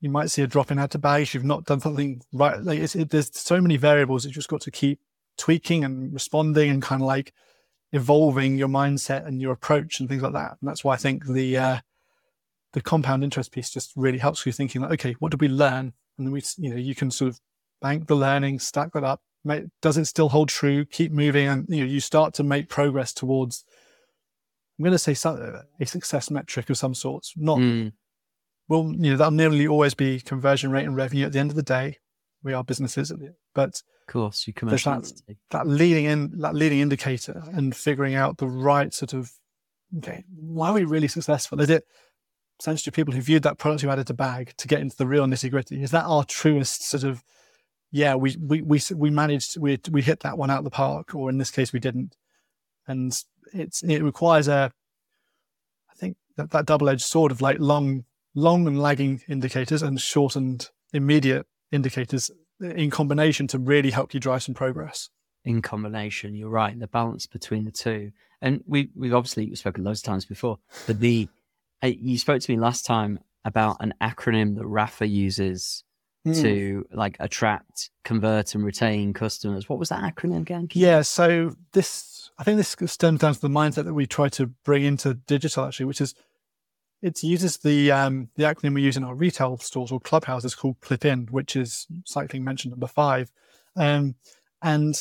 You 0.00 0.10
might 0.10 0.30
see 0.30 0.42
a 0.42 0.46
drop 0.46 0.70
in 0.70 0.78
bags. 1.00 1.34
You've 1.34 1.44
not 1.44 1.64
done 1.64 1.80
something 1.80 2.22
right. 2.32 2.62
Like 2.62 2.78
it, 2.78 3.10
there's 3.10 3.36
so 3.38 3.60
many 3.60 3.76
variables. 3.76 4.24
You 4.24 4.30
just 4.30 4.48
got 4.48 4.62
to 4.62 4.70
keep 4.70 5.00
tweaking 5.36 5.84
and 5.84 6.12
responding 6.12 6.70
and 6.70 6.82
kind 6.82 7.02
of 7.02 7.06
like 7.06 7.32
evolving 7.92 8.56
your 8.56 8.68
mindset 8.68 9.26
and 9.26 9.40
your 9.40 9.52
approach 9.52 10.00
and 10.00 10.08
things 10.08 10.22
like 10.22 10.32
that. 10.32 10.56
And 10.60 10.68
that's 10.68 10.84
why 10.84 10.94
I 10.94 10.96
think 10.96 11.26
the 11.26 11.56
uh, 11.56 11.78
the 12.72 12.80
compound 12.80 13.24
interest 13.24 13.52
piece 13.52 13.70
just 13.70 13.92
really 13.96 14.18
helps 14.18 14.46
you 14.46 14.52
thinking 14.52 14.82
like, 14.82 14.92
okay, 14.92 15.12
what 15.18 15.30
did 15.30 15.40
we 15.40 15.48
learn? 15.48 15.92
And 16.16 16.26
then 16.26 16.32
we, 16.32 16.42
you 16.58 16.70
know, 16.70 16.76
you 16.76 16.94
can 16.94 17.10
sort 17.10 17.30
of 17.30 17.40
bank 17.80 18.06
the 18.06 18.14
learning, 18.14 18.58
stack 18.58 18.92
that 18.92 19.04
up. 19.04 19.22
Make, 19.42 19.64
does 19.80 19.96
it 19.96 20.04
still 20.04 20.28
hold 20.28 20.50
true? 20.50 20.84
Keep 20.84 21.12
moving, 21.12 21.48
and 21.48 21.66
you 21.68 21.80
know, 21.80 21.90
you 21.90 22.00
start 22.00 22.34
to 22.34 22.42
make 22.42 22.68
progress 22.68 23.12
towards. 23.12 23.64
I'm 24.78 24.84
going 24.84 24.92
to 24.92 24.98
say 24.98 25.14
some, 25.14 25.62
a 25.78 25.86
success 25.86 26.30
metric 26.30 26.70
of 26.70 26.78
some 26.78 26.94
sorts. 26.94 27.34
Not, 27.36 27.58
mm. 27.58 27.92
Well, 28.70 28.84
you 28.84 29.10
know, 29.10 29.16
that'll 29.16 29.32
nearly 29.32 29.66
always 29.66 29.94
be 29.94 30.20
conversion 30.20 30.70
rate 30.70 30.86
and 30.86 30.94
revenue. 30.94 31.26
At 31.26 31.32
the 31.32 31.40
end 31.40 31.50
of 31.50 31.56
the 31.56 31.62
day, 31.62 31.98
we 32.44 32.52
are 32.52 32.62
businesses, 32.62 33.12
but 33.52 33.82
of 34.06 34.12
course, 34.12 34.46
you 34.46 34.54
there's 34.62 34.84
that, 34.84 35.12
that 35.50 35.66
leading 35.66 36.04
in 36.04 36.38
that 36.38 36.54
leading 36.54 36.78
indicator 36.78 37.42
and 37.52 37.74
figuring 37.74 38.14
out 38.14 38.38
the 38.38 38.46
right 38.46 38.94
sort 38.94 39.12
of 39.12 39.32
okay, 39.98 40.22
why 40.32 40.68
are 40.70 40.74
we 40.74 40.84
really 40.84 41.08
successful? 41.08 41.60
Is 41.60 41.68
it 41.68 41.84
essentially 42.60 42.92
people 42.92 43.12
who 43.12 43.20
viewed 43.20 43.42
that 43.42 43.58
product 43.58 43.82
who 43.82 43.90
added 43.90 44.06
to 44.06 44.14
bag 44.14 44.54
to 44.58 44.68
get 44.68 44.80
into 44.80 44.96
the 44.96 45.06
real 45.06 45.26
nitty 45.26 45.50
gritty? 45.50 45.82
Is 45.82 45.90
that 45.90 46.04
our 46.04 46.22
truest 46.22 46.88
sort 46.88 47.02
of 47.02 47.24
yeah, 47.90 48.14
we 48.14 48.36
we 48.40 48.62
we 48.62 48.80
we 48.94 49.10
managed 49.10 49.58
we 49.58 49.80
we 49.90 50.00
hit 50.00 50.20
that 50.20 50.38
one 50.38 50.48
out 50.48 50.58
of 50.58 50.64
the 50.64 50.70
park, 50.70 51.12
or 51.16 51.28
in 51.28 51.38
this 51.38 51.50
case 51.50 51.72
we 51.72 51.80
didn't. 51.80 52.16
And 52.86 53.12
it's 53.52 53.82
it 53.82 54.04
requires 54.04 54.46
a 54.46 54.70
I 55.90 55.94
think 55.96 56.18
that, 56.36 56.52
that 56.52 56.66
double 56.66 56.88
edged 56.88 57.02
sword 57.02 57.32
of 57.32 57.40
like 57.40 57.58
long 57.58 58.04
long 58.34 58.66
and 58.66 58.80
lagging 58.80 59.22
indicators 59.28 59.82
and 59.82 60.00
short 60.00 60.36
and 60.36 60.68
immediate 60.92 61.46
indicators 61.72 62.30
in 62.60 62.90
combination 62.90 63.46
to 63.48 63.58
really 63.58 63.90
help 63.90 64.14
you 64.14 64.20
drive 64.20 64.42
some 64.42 64.54
progress. 64.54 65.08
In 65.44 65.62
combination, 65.62 66.34
you're 66.34 66.50
right. 66.50 66.78
The 66.78 66.86
balance 66.86 67.26
between 67.26 67.64
the 67.64 67.70
two, 67.70 68.12
and 68.42 68.62
we 68.66 68.90
we've 68.94 69.14
obviously 69.14 69.54
spoken 69.54 69.84
loads 69.84 70.00
of 70.00 70.04
times 70.04 70.26
before, 70.26 70.58
but 70.86 71.00
the 71.00 71.28
uh, 71.82 71.86
you 71.86 72.18
spoke 72.18 72.42
to 72.42 72.52
me 72.52 72.58
last 72.58 72.84
time 72.84 73.20
about 73.42 73.78
an 73.80 73.94
acronym 74.02 74.56
that 74.56 74.64
Rapha 74.64 75.10
uses 75.10 75.82
mm. 76.26 76.38
to 76.42 76.86
like 76.92 77.16
attract, 77.20 77.88
convert, 78.04 78.54
and 78.54 78.62
retain 78.62 79.14
customers. 79.14 79.66
What 79.66 79.78
was 79.78 79.88
that 79.88 80.02
acronym 80.02 80.42
again? 80.42 80.68
Yeah, 80.72 81.00
so 81.00 81.54
this 81.72 82.30
I 82.38 82.44
think 82.44 82.58
this 82.58 82.76
stems 82.92 83.20
down 83.20 83.34
to 83.34 83.40
the 83.40 83.48
mindset 83.48 83.84
that 83.84 83.94
we 83.94 84.06
try 84.06 84.28
to 84.30 84.46
bring 84.46 84.84
into 84.84 85.14
digital 85.14 85.64
actually, 85.64 85.86
which 85.86 86.00
is 86.00 86.14
it 87.02 87.22
uses 87.22 87.58
the 87.58 87.90
um, 87.90 88.28
the 88.36 88.44
acronym 88.44 88.74
we 88.74 88.82
use 88.82 88.96
in 88.96 89.04
our 89.04 89.14
retail 89.14 89.56
stores 89.58 89.90
or 89.90 90.00
clubhouses 90.00 90.54
called 90.54 90.80
Clip 90.80 91.04
In, 91.04 91.26
which 91.30 91.56
is 91.56 91.86
cycling 92.04 92.44
mentioned 92.44 92.72
number 92.72 92.86
five. 92.86 93.30
Um, 93.76 94.16
and 94.62 94.94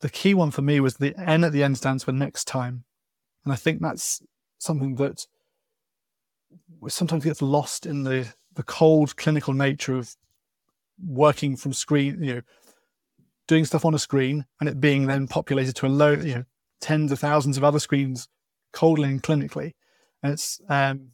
the 0.00 0.08
key 0.08 0.34
one 0.34 0.50
for 0.50 0.62
me 0.62 0.80
was 0.80 0.96
the 0.96 1.14
N 1.18 1.44
at 1.44 1.52
the 1.52 1.62
end 1.62 1.76
stands 1.76 2.04
for 2.04 2.12
next 2.12 2.46
time, 2.46 2.84
and 3.44 3.52
I 3.52 3.56
think 3.56 3.80
that's 3.80 4.22
something 4.58 4.94
that 4.96 5.26
sometimes 6.88 7.24
gets 7.24 7.42
lost 7.42 7.86
in 7.86 8.04
the 8.04 8.32
the 8.54 8.62
cold 8.62 9.16
clinical 9.16 9.52
nature 9.52 9.96
of 9.96 10.16
working 11.04 11.56
from 11.56 11.72
screen, 11.72 12.22
you 12.22 12.34
know, 12.34 12.42
doing 13.46 13.64
stuff 13.64 13.84
on 13.84 13.94
a 13.94 13.98
screen 13.98 14.44
and 14.60 14.68
it 14.68 14.80
being 14.80 15.06
then 15.06 15.26
populated 15.26 15.74
to 15.76 15.86
a 15.86 15.88
low, 15.88 16.12
you 16.12 16.34
know, 16.34 16.44
tens 16.80 17.12
of 17.12 17.18
thousands 17.18 17.56
of 17.56 17.64
other 17.64 17.78
screens 17.78 18.28
coldly 18.72 19.08
and 19.08 19.22
clinically. 19.22 19.72
It's, 20.22 20.60
um, 20.68 21.08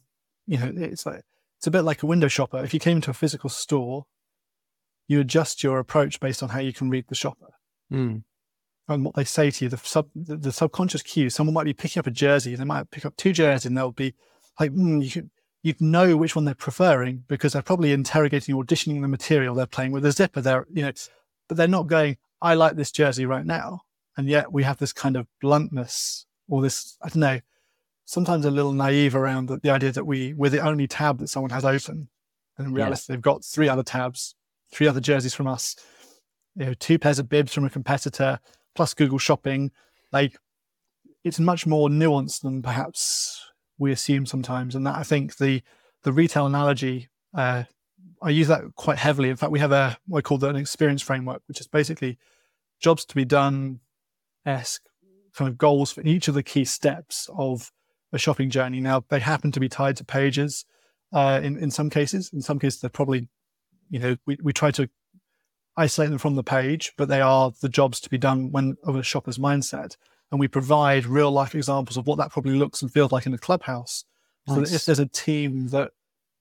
you 0.45 0.57
know, 0.57 0.71
it's 0.75 1.05
like, 1.05 1.21
it's 1.57 1.67
a 1.67 1.71
bit 1.71 1.81
like 1.81 2.03
a 2.03 2.07
window 2.07 2.27
shopper. 2.27 2.63
If 2.63 2.73
you 2.73 2.79
came 2.79 3.01
to 3.01 3.11
a 3.11 3.15
physical 3.15 3.49
store, 3.49 4.05
you 5.07 5.19
adjust 5.19 5.63
your 5.63 5.79
approach 5.79 6.19
based 6.19 6.43
on 6.43 6.49
how 6.49 6.59
you 6.59 6.73
can 6.73 6.89
read 6.89 7.05
the 7.07 7.15
shopper. 7.15 7.53
Mm. 7.91 8.23
And 8.89 9.05
what 9.05 9.15
they 9.15 9.23
say 9.23 9.51
to 9.51 9.65
you, 9.65 9.69
the 9.69 9.77
sub, 9.77 10.07
the, 10.15 10.37
the, 10.37 10.51
subconscious 10.51 11.01
cue. 11.01 11.29
Someone 11.29 11.53
might 11.53 11.65
be 11.65 11.73
picking 11.73 11.99
up 11.99 12.07
a 12.07 12.11
jersey, 12.11 12.55
they 12.55 12.63
might 12.63 12.89
pick 12.91 13.05
up 13.05 13.17
two 13.17 13.33
jerseys, 13.33 13.65
and 13.65 13.77
they'll 13.77 13.91
be 13.91 14.13
like, 14.59 14.71
mm, 14.71 15.03
you 15.03 15.09
can, 15.09 15.31
you'd 15.63 15.81
know 15.81 16.15
which 16.15 16.35
one 16.35 16.45
they're 16.45 16.55
preferring 16.55 17.23
because 17.27 17.53
they're 17.53 17.61
probably 17.61 17.91
interrogating, 17.91 18.55
auditioning 18.55 19.01
the 19.01 19.07
material 19.07 19.55
they're 19.55 19.65
playing 19.65 19.91
with 19.91 20.05
a 20.05 20.11
zipper. 20.11 20.41
They're, 20.41 20.65
you 20.71 20.83
know, 20.83 20.91
but 21.47 21.57
they're 21.57 21.67
not 21.67 21.87
going, 21.87 22.17
I 22.41 22.53
like 22.53 22.75
this 22.75 22.91
jersey 22.91 23.25
right 23.25 23.45
now. 23.45 23.81
And 24.15 24.27
yet 24.27 24.51
we 24.51 24.63
have 24.63 24.77
this 24.77 24.93
kind 24.93 25.15
of 25.15 25.27
bluntness 25.41 26.25
or 26.47 26.61
this, 26.61 26.97
I 27.01 27.09
don't 27.09 27.17
know, 27.17 27.39
sometimes 28.07 28.45
a 28.45 28.51
little 28.51 28.71
naive 28.71 29.15
around 29.15 29.47
the, 29.47 29.57
the 29.57 29.69
idea 29.69 29.91
that 29.91 30.05
we, 30.05 30.33
we're 30.33 30.49
the 30.49 30.65
only 30.65 30.87
tab 30.87 31.19
that 31.19 31.27
someone 31.27 31.51
has 31.51 31.65
open. 31.65 32.07
And 32.57 32.67
in 32.67 32.73
reality, 32.73 33.03
yeah. 33.07 33.15
they've 33.15 33.21
got 33.21 33.43
three 33.43 33.67
other 33.67 33.83
tabs, 33.83 34.33
three 34.71 34.87
other 34.87 35.01
jerseys 35.01 35.35
from 35.35 35.45
us, 35.45 35.75
you 36.55 36.65
know, 36.65 36.73
two 36.73 36.97
pairs 36.97 37.19
of 37.19 37.27
bibs 37.27 37.53
from 37.53 37.65
a 37.65 37.69
competitor, 37.69 38.39
plus 38.75 38.93
Google 38.93 39.19
Shopping. 39.19 39.71
Like, 40.13 40.37
it's 41.25 41.37
much 41.37 41.67
more 41.67 41.89
nuanced 41.89 42.41
than 42.41 42.61
perhaps 42.61 43.43
we 43.77 43.91
assume 43.91 44.25
sometimes. 44.25 44.73
And 44.73 44.87
that 44.87 44.95
I 44.95 45.03
think 45.03 45.37
the 45.37 45.61
the 46.03 46.13
retail 46.13 46.45
analogy, 46.45 47.09
uh, 47.35 47.63
I 48.21 48.29
use 48.29 48.47
that 48.47 48.61
quite 48.75 48.97
heavily. 48.97 49.29
In 49.29 49.35
fact, 49.35 49.51
we 49.51 49.59
have 49.59 49.73
a 49.73 49.97
what 50.07 50.19
I 50.19 50.21
call 50.21 50.43
an 50.45 50.55
experience 50.55 51.01
framework, 51.01 51.41
which 51.47 51.59
is 51.59 51.67
basically 51.67 52.17
jobs 52.79 53.03
to 53.05 53.15
be 53.15 53.25
done 53.25 53.81
esque 54.45 54.83
kind 55.35 55.49
of 55.49 55.57
goals 55.57 55.91
for 55.91 56.01
each 56.01 56.29
of 56.29 56.33
the 56.33 56.43
key 56.43 56.63
steps 56.63 57.29
of 57.37 57.71
a 58.13 58.17
shopping 58.17 58.49
journey. 58.49 58.79
Now 58.79 59.03
they 59.09 59.19
happen 59.19 59.51
to 59.51 59.59
be 59.59 59.69
tied 59.69 59.97
to 59.97 60.03
pages 60.03 60.65
uh, 61.13 61.39
in 61.43 61.57
in 61.57 61.71
some 61.71 61.89
cases. 61.89 62.31
In 62.33 62.41
some 62.41 62.59
cases, 62.59 62.81
they're 62.81 62.89
probably 62.89 63.27
you 63.89 63.99
know 63.99 64.17
we, 64.25 64.37
we 64.41 64.53
try 64.53 64.71
to 64.71 64.89
isolate 65.75 66.09
them 66.09 66.19
from 66.19 66.35
the 66.35 66.43
page, 66.43 66.93
but 66.97 67.07
they 67.07 67.21
are 67.21 67.51
the 67.61 67.69
jobs 67.69 67.99
to 68.01 68.09
be 68.09 68.17
done 68.17 68.51
when 68.51 68.77
of 68.83 68.95
a 68.95 69.03
shopper's 69.03 69.37
mindset 69.37 69.95
and 70.31 70.39
we 70.39 70.47
provide 70.47 71.05
real 71.05 71.31
life 71.31 71.55
examples 71.55 71.97
of 71.97 72.07
what 72.07 72.17
that 72.17 72.31
probably 72.31 72.57
looks 72.57 72.81
and 72.81 72.91
feels 72.91 73.11
like 73.11 73.25
in 73.25 73.33
a 73.33 73.37
clubhouse. 73.37 74.03
Nice. 74.47 74.55
So 74.55 74.61
that 74.61 74.73
if 74.73 74.85
there's 74.85 74.99
a 74.99 75.05
team 75.05 75.67
that 75.69 75.91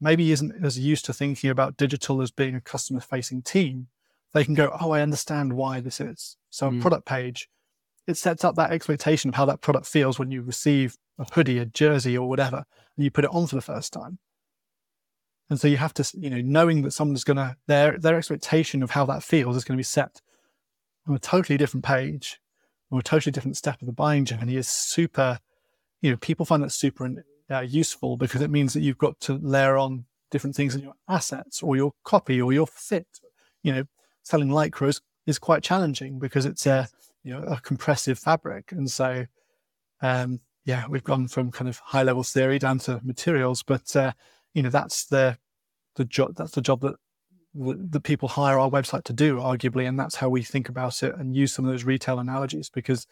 maybe 0.01 0.33
isn't 0.33 0.65
as 0.65 0.79
used 0.79 1.05
to 1.07 1.13
thinking 1.13 1.51
about 1.51 1.77
digital 1.77 2.21
as 2.21 2.31
being 2.31 2.55
a 2.55 2.61
customer 2.61 3.01
facing 3.01 3.43
team, 3.43 3.89
they 4.35 4.45
can 4.45 4.55
go, 4.55 4.77
Oh, 4.81 4.91
I 4.91 5.03
understand 5.03 5.53
why 5.53 5.81
this 5.81 6.01
is. 6.01 6.37
So 6.51 6.71
mm. 6.71 6.79
a 6.79 6.83
product 6.83 7.07
page, 7.07 7.49
it 8.07 8.17
sets 8.17 8.45
up 8.45 8.55
that 8.57 8.71
expectation 8.71 9.29
of 9.29 9.35
how 9.35 9.45
that 9.47 9.61
product 9.61 9.87
feels 9.87 10.19
when 10.19 10.31
you 10.31 10.43
receive 10.43 10.97
a 11.19 11.25
hoodie, 11.33 11.59
a 11.59 11.67
jersey 11.67 12.17
or 12.17 12.29
whatever, 12.29 12.65
and 12.97 13.05
you 13.05 13.11
put 13.11 13.25
it 13.25 13.31
on 13.33 13.47
for 13.47 13.57
the 13.57 13.63
first 13.63 13.93
time. 13.93 14.19
And 15.49 15.61
so 15.61 15.69
you 15.69 15.77
have 15.77 15.95
to, 15.95 16.11
you 16.19 16.31
know, 16.31 16.41
knowing 16.41 16.83
that 16.83 16.93
someone's 16.93 17.25
going 17.25 17.37
to, 17.37 17.57
their, 17.67 17.99
their 17.99 18.17
expectation 18.17 18.83
of 18.83 18.91
how 18.91 19.07
that 19.07 19.23
feels 19.23 19.57
is 19.57 19.65
going 19.65 19.77
to 19.77 19.81
be 19.81 19.85
set 19.85 20.21
on 21.07 21.15
a 21.15 21.21
totally 21.21 21.57
different 21.57 21.85
page 21.85 22.41
or 22.91 23.01
a 23.01 23.03
totally 23.03 23.33
different 23.33 23.57
step 23.57 23.81
of 23.81 23.87
the 23.87 23.93
buying 23.93 24.25
journey 24.25 24.57
is 24.57 24.69
super, 24.69 25.39
you 26.01 26.11
know, 26.11 26.17
people 26.17 26.47
find 26.47 26.63
that 26.63 26.73
super 26.73 27.25
uh, 27.51 27.61
useful 27.61 28.17
because 28.17 28.43
it 28.43 28.51
means 28.51 28.73
that 28.73 28.81
you've 28.81 28.99
got 28.99 29.19
to 29.21 29.35
layer 29.35 29.77
on 29.77 30.05
different 30.31 30.57
things 30.57 30.75
in 30.75 30.83
your 30.83 30.95
assets 31.09 31.63
or 31.63 31.77
your 31.77 31.93
copy 32.05 32.41
or 32.41 32.53
your 32.53 32.67
fit. 32.67 33.07
You 33.63 33.73
know, 33.73 33.85
selling 34.23 34.49
lycras 34.49 35.01
is 35.27 35.39
quite 35.39 35.63
challenging 35.63 36.19
because 36.19 36.45
it's 36.45 36.67
a, 36.67 36.89
you 37.27 37.33
know, 37.33 37.43
a 37.43 37.61
compressive 37.61 38.21
fabric. 38.21 38.71
And 38.71 38.89
so, 38.89 39.27
um, 40.01 40.39
yeah, 40.65 40.85
we've 40.89 41.03
gone 41.03 41.27
from 41.27 41.51
kind 41.51 41.69
of 41.69 41.79
high 41.79 42.05
level 42.05 42.23
theory 42.23 42.61
down 42.61 42.79
to 42.81 43.01
materials, 43.03 43.65
but, 43.65 43.97
uh, 43.97 44.13
you 44.55 44.63
know, 44.63 44.71
that's 44.71 45.07
the, 45.07 45.37
the 45.97 46.05
job, 46.05 46.37
that's 46.37 46.53
the 46.53 46.61
job 46.61 46.81
that 46.83 46.95
that 47.59 48.03
people 48.03 48.29
hire 48.29 48.59
our 48.59 48.71
website 48.71 49.05
to 49.05 49.15
do, 49.15 49.37
arguably, 49.39 49.89
and 49.89 49.99
that's 49.99 50.17
how 50.17 50.29
we 50.29 50.43
think 50.43 50.69
about 50.69 51.03
it 51.03 51.15
and 51.17 51.35
use 51.35 51.55
some 51.55 51.65
of 51.65 51.71
those 51.71 51.85
retail 51.85 52.19
analogies 52.19 52.69
because 52.69 53.07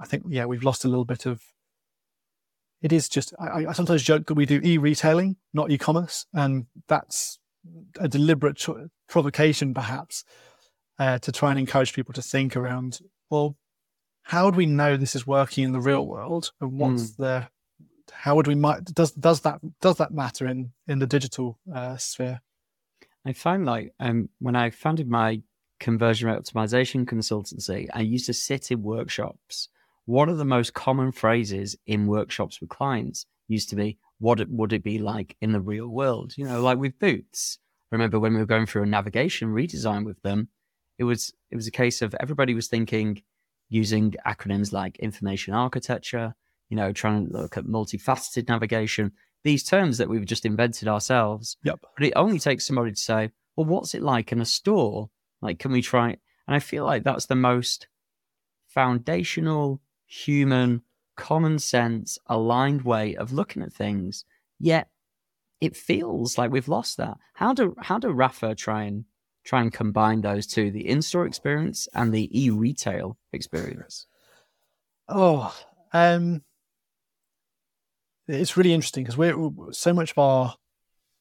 I 0.00 0.06
think 0.06 0.24
yeah 0.28 0.46
we've 0.46 0.62
lost 0.62 0.86
a 0.86 0.88
little 0.88 1.04
bit 1.04 1.26
of. 1.26 1.42
It 2.80 2.92
is 2.92 3.10
just 3.10 3.34
I, 3.38 3.66
I 3.66 3.72
sometimes 3.72 4.02
joke 4.02 4.26
that 4.26 4.34
we 4.34 4.46
do 4.46 4.58
e-retailing, 4.64 5.36
not 5.52 5.70
e-commerce, 5.70 6.24
and 6.32 6.64
that's 6.88 7.38
a 8.00 8.08
deliberate 8.08 8.56
cho- 8.56 8.88
provocation, 9.06 9.74
perhaps, 9.74 10.24
uh, 11.02 11.18
to 11.18 11.32
try 11.32 11.50
and 11.50 11.58
encourage 11.58 11.94
people 11.94 12.14
to 12.14 12.22
think 12.22 12.56
around 12.56 13.00
well, 13.28 13.56
how 14.22 14.50
do 14.50 14.56
we 14.56 14.66
know 14.66 14.96
this 14.96 15.16
is 15.16 15.26
working 15.26 15.64
in 15.64 15.72
the 15.72 15.80
real 15.80 16.06
world, 16.06 16.52
and 16.60 16.78
what's 16.78 17.10
mm. 17.12 17.16
the 17.16 17.48
how 18.12 18.36
would 18.36 18.46
we 18.46 18.54
might 18.54 18.84
does 18.84 19.10
does 19.12 19.40
that 19.40 19.58
does 19.80 19.96
that 19.96 20.12
matter 20.12 20.46
in 20.46 20.72
in 20.86 21.00
the 21.00 21.06
digital 21.06 21.58
uh, 21.74 21.96
sphere? 21.96 22.40
I 23.26 23.32
find 23.32 23.66
like 23.66 23.92
um, 23.98 24.28
when 24.38 24.54
I 24.54 24.70
founded 24.70 25.08
my 25.08 25.42
conversion 25.80 26.28
rate 26.28 26.38
optimization 26.38 27.04
consultancy, 27.04 27.88
I 27.92 28.02
used 28.02 28.26
to 28.26 28.34
sit 28.34 28.70
in 28.70 28.82
workshops. 28.82 29.68
One 30.04 30.28
of 30.28 30.38
the 30.38 30.44
most 30.44 30.72
common 30.72 31.10
phrases 31.10 31.76
in 31.86 32.06
workshops 32.06 32.60
with 32.60 32.70
clients 32.70 33.26
used 33.48 33.70
to 33.70 33.76
be, 33.76 33.98
"What 34.20 34.48
would 34.48 34.72
it 34.72 34.84
be 34.84 34.98
like 35.00 35.36
in 35.40 35.50
the 35.50 35.60
real 35.60 35.88
world?" 35.88 36.34
You 36.36 36.44
know, 36.44 36.62
like 36.62 36.78
with 36.78 37.00
boots. 37.00 37.58
I 37.90 37.96
remember 37.96 38.20
when 38.20 38.34
we 38.34 38.40
were 38.40 38.54
going 38.54 38.66
through 38.66 38.84
a 38.84 38.86
navigation 38.86 39.48
redesign 39.48 40.04
with 40.04 40.22
them, 40.22 40.48
it 41.02 41.04
was 41.04 41.32
it 41.50 41.56
was 41.56 41.66
a 41.66 41.72
case 41.72 42.00
of 42.00 42.14
everybody 42.20 42.54
was 42.54 42.68
thinking 42.68 43.22
using 43.68 44.14
acronyms 44.24 44.72
like 44.72 44.98
information 45.00 45.52
architecture, 45.52 46.34
you 46.68 46.76
know, 46.76 46.92
trying 46.92 47.26
to 47.26 47.32
look 47.32 47.56
at 47.56 47.64
multifaceted 47.64 48.48
navigation 48.48 49.10
these 49.44 49.64
terms 49.64 49.98
that 49.98 50.08
we've 50.08 50.24
just 50.24 50.46
invented 50.46 50.86
ourselves. 50.86 51.56
Yep. 51.64 51.80
But 51.96 52.06
it 52.06 52.12
only 52.14 52.38
takes 52.38 52.64
somebody 52.64 52.92
to 52.92 52.96
say, 52.96 53.30
well, 53.56 53.66
what's 53.66 53.92
it 53.92 54.02
like 54.02 54.30
in 54.30 54.40
a 54.40 54.44
store? 54.44 55.10
Like, 55.40 55.58
can 55.58 55.72
we 55.72 55.82
try? 55.82 56.10
it? 56.10 56.20
And 56.46 56.54
I 56.54 56.60
feel 56.60 56.84
like 56.84 57.02
that's 57.02 57.26
the 57.26 57.34
most 57.34 57.88
foundational, 58.68 59.80
human, 60.06 60.82
common 61.16 61.58
sense, 61.58 62.18
aligned 62.26 62.82
way 62.82 63.16
of 63.16 63.32
looking 63.32 63.62
at 63.62 63.72
things. 63.72 64.24
Yet 64.60 64.88
it 65.60 65.76
feels 65.76 66.38
like 66.38 66.52
we've 66.52 66.68
lost 66.68 66.96
that. 66.98 67.16
How 67.34 67.52
do 67.52 67.74
how 67.80 67.98
do 67.98 68.08
Rapha 68.08 68.56
try 68.56 68.84
and 68.84 69.04
try 69.44 69.60
and 69.60 69.72
combine 69.72 70.20
those 70.20 70.46
two, 70.46 70.70
the 70.70 70.88
in-store 70.88 71.26
experience 71.26 71.88
and 71.94 72.12
the 72.12 72.28
e-retail 72.38 73.16
experience? 73.32 74.06
Oh, 75.08 75.54
um, 75.92 76.42
it's 78.28 78.56
really 78.56 78.72
interesting 78.72 79.04
because 79.04 79.16
we're 79.16 79.50
so 79.72 79.92
much 79.92 80.12
of 80.12 80.18
our 80.18 80.54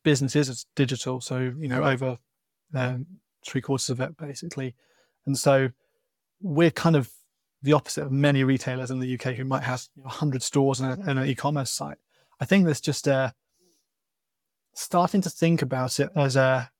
business 0.03 0.35
is 0.35 0.65
digital. 0.75 1.21
So 1.21 1.53
you 1.57 1.67
know, 1.67 1.83
over 1.83 2.17
um, 2.73 3.05
three 3.45 3.61
quarters 3.61 3.89
of 3.89 3.99
it 3.99 4.15
basically, 4.17 4.75
and 5.25 5.37
so 5.37 5.69
we're 6.41 6.71
kind 6.71 6.95
of 6.95 7.09
the 7.63 7.73
opposite 7.73 8.03
of 8.03 8.11
many 8.11 8.43
retailers 8.43 8.89
in 8.89 8.99
the 8.99 9.13
UK 9.13 9.35
who 9.35 9.45
might 9.45 9.63
have 9.63 9.87
you 9.95 10.01
know, 10.01 10.07
100 10.07 10.41
stores 10.41 10.79
and, 10.79 10.89
a, 10.89 11.09
and 11.09 11.19
an 11.19 11.27
e-commerce 11.27 11.69
site. 11.69 11.97
I 12.39 12.45
think 12.45 12.65
there's 12.65 12.81
just 12.81 13.05
a 13.05 13.35
starting 14.73 15.21
to 15.21 15.29
think 15.29 15.61
about 15.61 15.99
it 15.99 16.09
as 16.15 16.35
a 16.35 16.71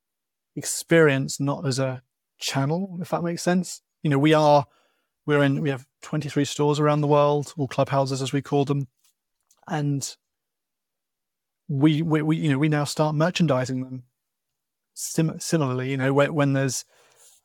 experience, 0.56 1.40
not 1.40 1.66
as 1.66 1.80
a 1.80 2.02
channel, 2.40 2.98
if 3.02 3.10
that 3.10 3.24
makes 3.24 3.42
sense. 3.42 3.82
You 4.04 4.10
know, 4.10 4.20
we 4.20 4.34
are 4.34 4.66
we're 5.26 5.44
in 5.44 5.62
we 5.62 5.70
have 5.70 5.86
23 6.02 6.46
stores 6.46 6.80
around 6.80 7.02
the 7.02 7.08
world, 7.08 7.54
or 7.58 7.68
clubhouses 7.68 8.22
as 8.22 8.34
we 8.34 8.42
call 8.42 8.66
them 8.66 8.88
and 9.68 10.18
we, 11.68 12.02
we, 12.02 12.22
we, 12.22 12.38
you 12.38 12.50
know, 12.50 12.58
we 12.58 12.70
now 12.70 12.84
start 12.84 13.16
merchandising 13.16 13.82
them. 13.82 14.04
Sim- 14.94 15.40
similarly, 15.40 15.90
you 15.90 15.98
know, 15.98 16.14
when, 16.14 16.34
when 16.34 16.54
there's, 16.54 16.84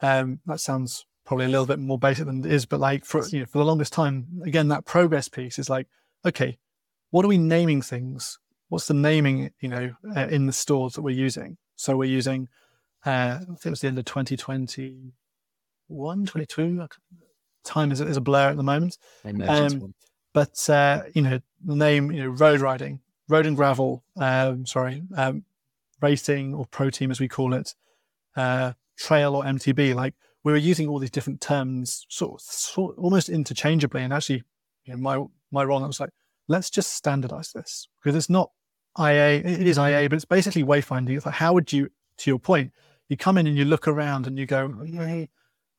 um, 0.01 0.41
that 0.47 0.61
sounds 0.61 1.07
probably 1.25 1.47
a 1.47 1.49
little 1.49 1.67
bit 1.67 1.79
more 1.79 1.99
basic 1.99 2.27
than 2.27 2.45
it 2.45 2.51
is, 2.51 2.67
but 2.67 2.81
like 2.81 3.05
for, 3.05 3.25
you 3.29 3.41
know, 3.41 3.47
for 3.47 3.59
the 3.59 3.65
longest 3.65 3.93
time, 3.93 4.27
again, 4.45 4.69
that 4.69 4.85
progress 4.85 5.29
piece 5.29 5.59
is 5.59 5.71
like, 5.71 5.87
okay, 6.25 6.59
what 7.11 7.25
are 7.25 7.29
we 7.29 7.39
naming 7.39 7.83
things? 7.83 8.39
What's 8.69 8.89
the 8.89 8.95
naming, 8.95 9.53
you 9.61 9.69
know, 9.69 9.95
uh, 10.17 10.27
in 10.27 10.47
the 10.47 10.53
stores 10.53 10.95
that 10.95 11.03
we're 11.03 11.11
using? 11.11 11.57
So 11.77 11.97
we're 11.97 12.11
using, 12.11 12.49
uh, 13.07 13.39
I 13.41 13.45
think 13.45 13.67
it 13.67 13.71
was 13.71 13.81
the 13.81 13.89
end 13.89 13.99
of 13.99 14.05
2021, 14.05 16.27
22. 16.27 16.89
Time 17.65 17.93
is, 17.93 18.01
is 18.01 18.17
a 18.17 18.21
blur 18.21 18.51
at 18.51 18.57
the 18.57 18.63
moment. 18.63 18.99
Um, 19.49 19.95
but 20.33 20.69
uh, 20.69 21.03
you 21.15 21.23
know, 21.23 21.41
the 21.65 21.77
name, 21.77 22.13
you 22.13 22.25
know, 22.25 22.29
road 22.29 22.61
riding 22.61 23.01
road 23.29 23.47
and 23.47 23.57
gravel, 23.57 24.05
um, 24.17 24.67
sorry, 24.67 25.03
um, 25.17 25.45
racing 26.01 26.55
or 26.55 26.67
pro 26.67 26.91
team 26.91 27.11
as 27.11 27.21
we 27.21 27.29
call 27.29 27.55
it, 27.55 27.75
uh, 28.37 28.73
trail 28.99 29.35
or 29.35 29.45
MTB, 29.45 29.95
like 29.95 30.15
we 30.45 30.53
were 30.53 30.59
using 30.59 30.89
all 30.89 30.99
these 30.99 31.11
different 31.11 31.41
terms 31.41 32.07
sort 32.09 32.35
of, 32.35 32.41
sort 32.41 32.97
almost 32.99 33.29
interchangeably. 33.29 34.03
And 34.03 34.13
actually, 34.13 34.45
you 34.85 34.95
know, 34.95 34.99
my 34.99 35.25
my 35.51 35.65
role, 35.65 35.83
I 35.83 35.87
was 35.87 36.01
like, 36.01 36.11
let's 36.49 36.71
just 36.71 36.95
standardize 36.95 37.53
this 37.53 37.89
because 38.01 38.17
it's 38.17 38.31
not 38.31 38.51
IA, 38.99 39.41
it 39.41 39.67
is 39.67 39.79
IA, 39.79 40.09
but 40.09 40.17
it's 40.17 40.25
basically 40.25 40.65
wayfinding. 40.65 41.17
It's 41.17 41.27
like, 41.27 41.35
how 41.35 41.53
would 41.53 41.73
you, 41.73 41.91
to 42.19 42.31
your 42.31 42.39
point, 42.39 42.73
you 43.09 43.17
come 43.17 43.39
in 43.39 43.47
and 43.47 43.57
you 43.57 43.65
look 43.65 43.87
around 43.87 44.27
and 44.27 44.39
you 44.39 44.47
go, 44.47 45.29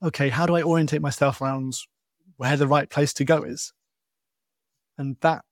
okay, 0.03 0.29
how 0.29 0.45
do 0.45 0.55
I 0.55 0.63
orientate 0.63 1.01
myself 1.01 1.41
around 1.41 1.77
where 2.37 2.55
the 2.55 2.67
right 2.67 2.89
place 2.89 3.13
to 3.13 3.25
go 3.25 3.43
is? 3.43 3.73
And 4.97 5.17
that 5.21 5.43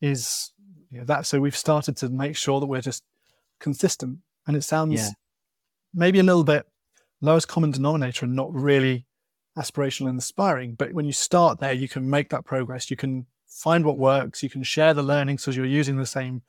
is, 0.00 0.52
you 0.90 0.98
know, 0.98 1.04
that. 1.04 1.26
So 1.26 1.40
we've 1.40 1.56
started 1.56 1.96
to 1.98 2.08
make 2.08 2.36
sure 2.36 2.60
that 2.60 2.66
we're 2.66 2.80
just 2.80 3.04
consistent. 3.60 4.18
And 4.46 4.56
it 4.56 4.62
sounds 4.62 4.94
yeah. 4.94 5.10
maybe 5.94 6.18
a 6.18 6.22
little 6.24 6.44
bit 6.44 6.66
lowest 7.20 7.48
common 7.48 7.70
denominator 7.70 8.26
and 8.26 8.36
not 8.36 8.52
really 8.52 9.06
aspirational 9.56 10.08
and 10.08 10.16
inspiring. 10.16 10.74
But 10.74 10.92
when 10.92 11.06
you 11.06 11.12
start 11.12 11.60
there, 11.60 11.72
you 11.72 11.88
can 11.88 12.08
make 12.08 12.28
that 12.30 12.44
progress. 12.44 12.90
You 12.90 12.96
can 12.96 13.26
find 13.48 13.84
what 13.84 13.98
works. 13.98 14.42
You 14.42 14.50
can 14.50 14.62
share 14.62 14.92
the 14.92 15.02
learning 15.02 15.36
because 15.36 15.56
you're 15.56 15.66
using 15.66 15.96
the 15.96 16.06
same 16.06 16.42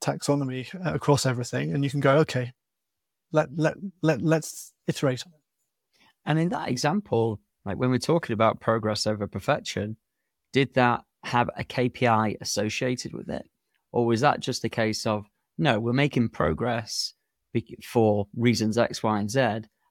taxonomy 0.00 0.74
uh, 0.86 0.94
across 0.94 1.26
everything, 1.26 1.72
and 1.72 1.84
you 1.84 1.90
can 1.90 2.00
go, 2.00 2.18
okay, 2.18 2.52
let 3.32 3.48
let 3.56 3.74
let 4.02 4.22
let's 4.22 4.72
iterate 4.86 5.24
on 5.26 5.32
it. 5.32 5.40
And 6.24 6.38
in 6.38 6.48
that 6.50 6.68
example, 6.68 7.40
like 7.64 7.76
when 7.76 7.90
we're 7.90 7.98
talking 7.98 8.34
about 8.34 8.60
progress 8.60 9.06
over 9.06 9.26
perfection, 9.26 9.96
did 10.52 10.74
that 10.74 11.02
have 11.24 11.50
a 11.56 11.64
KPI 11.64 12.36
associated 12.40 13.12
with 13.12 13.28
it, 13.28 13.48
or 13.90 14.06
was 14.06 14.20
that 14.20 14.40
just 14.40 14.64
a 14.64 14.68
case 14.68 15.06
of 15.06 15.26
no, 15.58 15.78
we're 15.78 15.92
making 15.92 16.30
progress 16.30 17.14
for 17.84 18.26
reasons 18.36 18.78
X, 18.78 19.02
Y, 19.02 19.18
and 19.18 19.30
Z, 19.30 19.40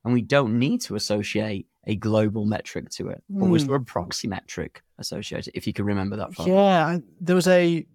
and 0.03 0.13
we 0.13 0.21
don't 0.21 0.57
need 0.57 0.81
to 0.81 0.95
associate 0.95 1.67
a 1.85 1.95
global 1.95 2.45
metric 2.45 2.89
to 2.89 3.09
it. 3.09 3.23
Or 3.33 3.47
was 3.47 3.63
hmm. 3.63 3.69
there 3.69 3.77
a 3.77 3.81
proxy 3.81 4.27
metric 4.27 4.81
associated, 4.97 5.53
if 5.55 5.67
you 5.67 5.73
can 5.73 5.85
remember 5.85 6.15
that 6.17 6.33
far? 6.33 6.47
Yeah, 6.47 6.97
there 7.19 7.35
was 7.35 7.47
a. 7.47 7.85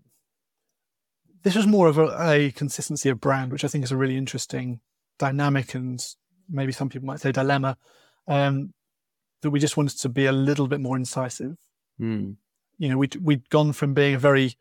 This 1.43 1.55
was 1.55 1.67
more 1.67 1.87
of 1.87 1.99
a, 1.99 2.17
a 2.21 2.51
consistency 2.53 3.09
of 3.09 3.21
brand, 3.21 3.53
which 3.53 3.65
I 3.65 3.69
think 3.69 3.85
is 3.85 3.93
a 3.93 3.97
really 3.97 4.17
interesting 4.17 4.81
dynamic 5.19 5.75
and 5.75 6.05
maybe 6.49 6.73
some 6.73 6.89
people 6.89 7.07
might 7.07 7.21
say 7.21 7.33
dilemma. 7.33 7.77
Um, 8.29 8.73
that 9.43 9.51
we 9.51 9.61
just 9.61 9.77
wanted 9.77 9.99
to 9.99 10.09
be 10.09 10.27
a 10.27 10.33
little 10.33 10.67
bit 10.67 10.81
more 10.81 10.97
incisive. 10.97 11.57
Mm. 12.01 12.37
You 12.79 12.89
know, 12.89 12.99
we'd, 12.99 13.17
we'd 13.17 13.49
gone 13.51 13.73
from 13.73 13.95
being 13.95 14.15
a 14.15 14.19
very 14.19 14.57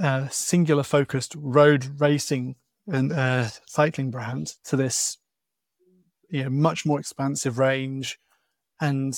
uh, 0.00 0.28
singular 0.28 0.82
focused 0.82 1.34
road 1.36 2.00
racing 2.00 2.56
and 2.86 3.12
uh, 3.12 3.48
cycling 3.66 4.10
brand 4.10 4.52
to 4.64 4.76
this 4.76 5.18
you 6.30 6.44
know, 6.44 6.50
much 6.50 6.86
more 6.86 7.00
expansive 7.00 7.58
range. 7.58 8.18
And 8.80 9.14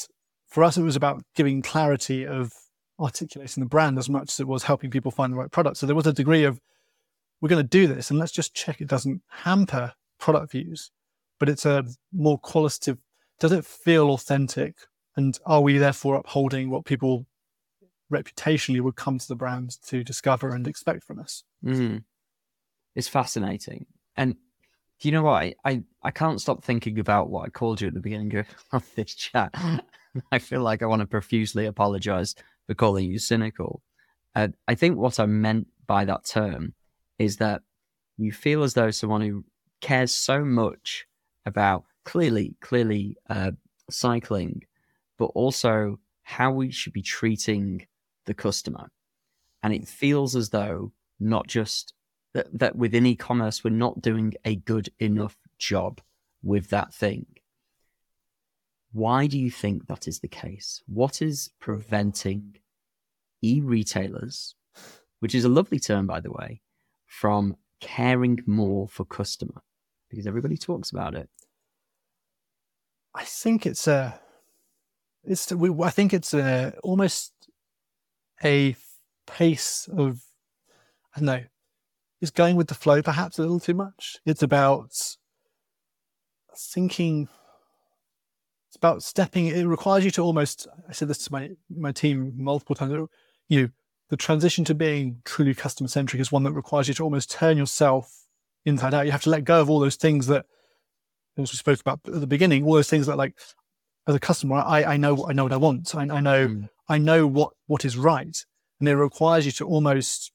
for 0.47 0.65
us, 0.65 0.77
it 0.77 0.83
was 0.83 0.97
about 0.97 1.23
giving 1.35 1.63
clarity 1.63 2.27
of 2.27 2.53
articulating 2.99 3.63
the 3.63 3.69
brand 3.69 3.99
as 3.99 4.09
much 4.09 4.31
as 4.31 4.41
it 4.41 4.49
was 4.49 4.65
helping 4.65 4.91
people 4.91 5.11
find 5.11 5.33
the 5.33 5.37
right 5.37 5.51
product. 5.51 5.77
So 5.77 5.87
there 5.87 5.97
was 5.97 6.07
a 6.07 6.13
degree 6.13 6.45
of, 6.45 6.61
we're 7.41 7.49
going 7.49 7.63
to 7.63 7.69
do 7.69 7.87
this 7.87 8.11
and 8.11 8.19
let's 8.19 8.33
just 8.33 8.55
check 8.55 8.81
it 8.81 8.89
doesn't 8.89 9.23
hamper 9.29 9.93
product 10.19 10.53
views, 10.53 10.91
but 11.39 11.49
it's 11.49 11.65
a 11.65 11.85
more 12.13 12.39
qualitative. 12.39 12.99
Does 13.39 13.53
it 13.53 13.65
feel 13.65 14.11
authentic? 14.11 14.75
And 15.17 15.39
are 15.47 15.61
we 15.61 15.79
therefore 15.79 16.17
upholding 16.17 16.71
what 16.71 16.85
people 16.85 17.27
reputationally 18.13 18.81
would 18.81 18.97
come 18.97 19.19
to 19.19 19.29
the 19.29 19.37
brand 19.37 19.77
to 19.87 20.03
discover 20.03 20.51
and 20.51 20.67
expect 20.67 21.05
from 21.05 21.19
us? 21.19 21.45
Mm. 21.65 22.05
It's 22.95 23.09
fascinating. 23.09 23.87
And 24.17 24.37
do 25.01 25.09
you 25.09 25.13
know 25.13 25.23
what? 25.23 25.43
I, 25.43 25.55
I, 25.65 25.83
I 26.03 26.11
can't 26.11 26.41
stop 26.41 26.65
thinking 26.65 26.99
about 26.99 27.31
what 27.31 27.47
I 27.47 27.51
called 27.51 27.81
you 27.81 27.89
at 27.89 27.95
the 27.95 28.01
beginning 28.01 28.45
of 28.73 28.85
this 28.97 29.15
chat. 29.15 29.55
I 30.33 30.39
feel 30.39 30.63
like 30.63 30.83
I 30.83 30.87
want 30.87 31.01
to 31.01 31.07
profusely 31.07 31.67
apologize 31.67 32.35
for 32.67 32.75
calling 32.75 33.05
you 33.05 33.19
cynical. 33.19 33.83
Uh, 34.35 34.49
I 34.67 34.75
think 34.75 34.99
what 34.99 35.21
I 35.21 35.27
meant 35.27 35.69
by 35.87 36.05
that 36.05 36.25
term 36.25 36.75
is 37.19 37.37
that 37.39 37.63
you 38.17 38.33
feel 38.33 38.63
as 38.63 38.75
though 38.75 38.91
someone 38.91 39.21
who 39.21 39.45
cares 39.81 40.13
so 40.13 40.45
much 40.45 41.07
about 41.47 41.85
clearly, 42.05 42.55
clearly 42.61 43.17
uh, 43.29 43.53
cycling, 43.91 44.63
but 45.19 45.27
also 45.27 45.99
how 46.23 46.51
we 46.51 46.71
should 46.71 46.93
be 46.93 47.03
treating 47.03 47.87
the 48.27 48.35
customer. 48.35 48.91
And 49.63 49.73
it 49.73 49.89
feels 49.89 50.37
as 50.37 50.51
though 50.51 50.93
not 51.19 51.47
just 51.47 51.95
that, 52.35 52.47
that 52.59 52.77
within 52.77 53.07
e-commerce 53.07 53.65
we're 53.65 53.71
not 53.71 54.03
doing 54.03 54.35
a 54.45 54.57
good 54.57 54.91
enough 54.99 55.37
job 55.59 56.01
with 56.43 56.69
that 56.71 56.95
thing. 56.95 57.27
Why 58.93 59.27
do 59.27 59.39
you 59.39 59.51
think 59.51 59.87
that 59.87 60.09
is 60.09 60.21
the 60.21 60.29
case? 60.29 60.83
What 60.87 61.21
is 61.21 61.51
preventing 61.61 62.57
e-retailers, 63.43 64.55
which 65.21 65.35
is 65.35 65.45
a 65.45 65.49
lovely 65.49 65.79
term 65.79 66.07
by 66.07 66.21
the 66.21 66.33
way, 66.33 66.61
from 67.09 67.57
caring 67.81 68.41
more 68.47 68.87
for 68.87 69.05
customer? 69.05 69.63
Because 70.09 70.27
everybody 70.27 70.57
talks 70.57 70.91
about 70.91 71.15
it. 71.15 71.29
I 73.15 73.25
think 73.25 73.67
it's 73.67 73.89
a, 73.89 74.21
it's 75.25 75.53
we, 75.53 75.71
I 75.83 75.91
think 75.91 76.15
it's 76.15 76.33
a 76.33 76.75
almost 76.85 77.33
a 78.45 78.77
pace 79.27 79.89
of 79.93 80.23
I 81.15 81.21
don't 81.21 81.27
know 81.27 81.45
is 82.21 82.31
going 82.31 82.57
with 82.57 82.69
the 82.69 82.75
flow 82.75 83.03
perhaps 83.03 83.39
a 83.39 83.43
little 83.43 83.61
too 83.61 83.75
much. 83.75 84.19
It's 84.25 84.43
about 84.43 84.93
thinking. 86.57 87.29
It's 88.69 88.77
about 88.77 89.03
stepping. 89.03 89.47
It 89.47 89.65
requires 89.65 90.05
you 90.05 90.11
to 90.13 90.23
almost. 90.23 90.67
I 90.89 90.93
said 90.93 91.09
this 91.09 91.25
to 91.25 91.33
my 91.33 91.51
my 91.75 91.93
team 91.93 92.35
multiple 92.37 92.75
times. 92.75 93.09
You 93.49 93.71
the 94.09 94.17
transition 94.17 94.65
to 94.65 94.75
being 94.75 95.21
truly 95.25 95.55
customer 95.55 95.89
centric 95.89 96.21
is 96.21 96.33
one 96.33 96.43
that 96.45 96.53
requires 96.53 96.89
you 96.89 96.95
to 96.95 97.05
almost 97.05 97.31
turn 97.31 97.57
yourself 97.57 98.25
inside 98.65 98.95
out. 98.95 99.07
You 99.07 99.13
have 99.13 99.23
to 99.23 99.31
let 99.31 99.45
go 99.45 99.61
of 99.61 99.69
all 99.69 99.81
those 99.81 99.97
things 99.97 100.27
that, 100.29 100.47
as 101.37 101.53
we 101.53 101.57
spoke 101.57 101.81
about 101.81 102.01
at 102.07 102.21
the 102.21 102.27
beginning, 102.27 102.65
all 102.65 102.75
those 102.75 102.91
things 102.91 103.07
that 103.07 103.17
like 103.17 103.35
as 104.07 104.15
a 104.15 104.21
customer, 104.21 104.57
I, 104.57 104.85
I 104.85 104.97
know 104.97 105.27
I 105.29 105.33
know 105.33 105.45
what 105.45 105.53
I 105.53 105.59
want. 105.59 105.95
I, 105.95 106.01
I 106.03 106.21
know 106.21 106.49
mm. 106.49 106.69
I 106.89 106.99
know 106.99 107.27
what 107.27 107.53
what 107.67 107.85
is 107.85 107.97
right, 107.97 108.37
and 108.81 108.89
it 108.89 108.97
requires 108.97 109.45
you 109.45 109.53
to 109.53 109.67
almost 109.67 110.33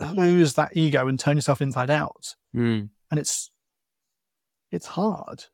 lose 0.00 0.54
that 0.54 0.76
ego 0.76 1.06
and 1.06 1.20
turn 1.20 1.36
yourself 1.36 1.60
inside 1.60 1.90
out. 1.90 2.34
Mm. 2.54 2.88
And 3.10 3.20
it's 3.20 3.50
it's 4.70 4.86
hard 4.86 5.44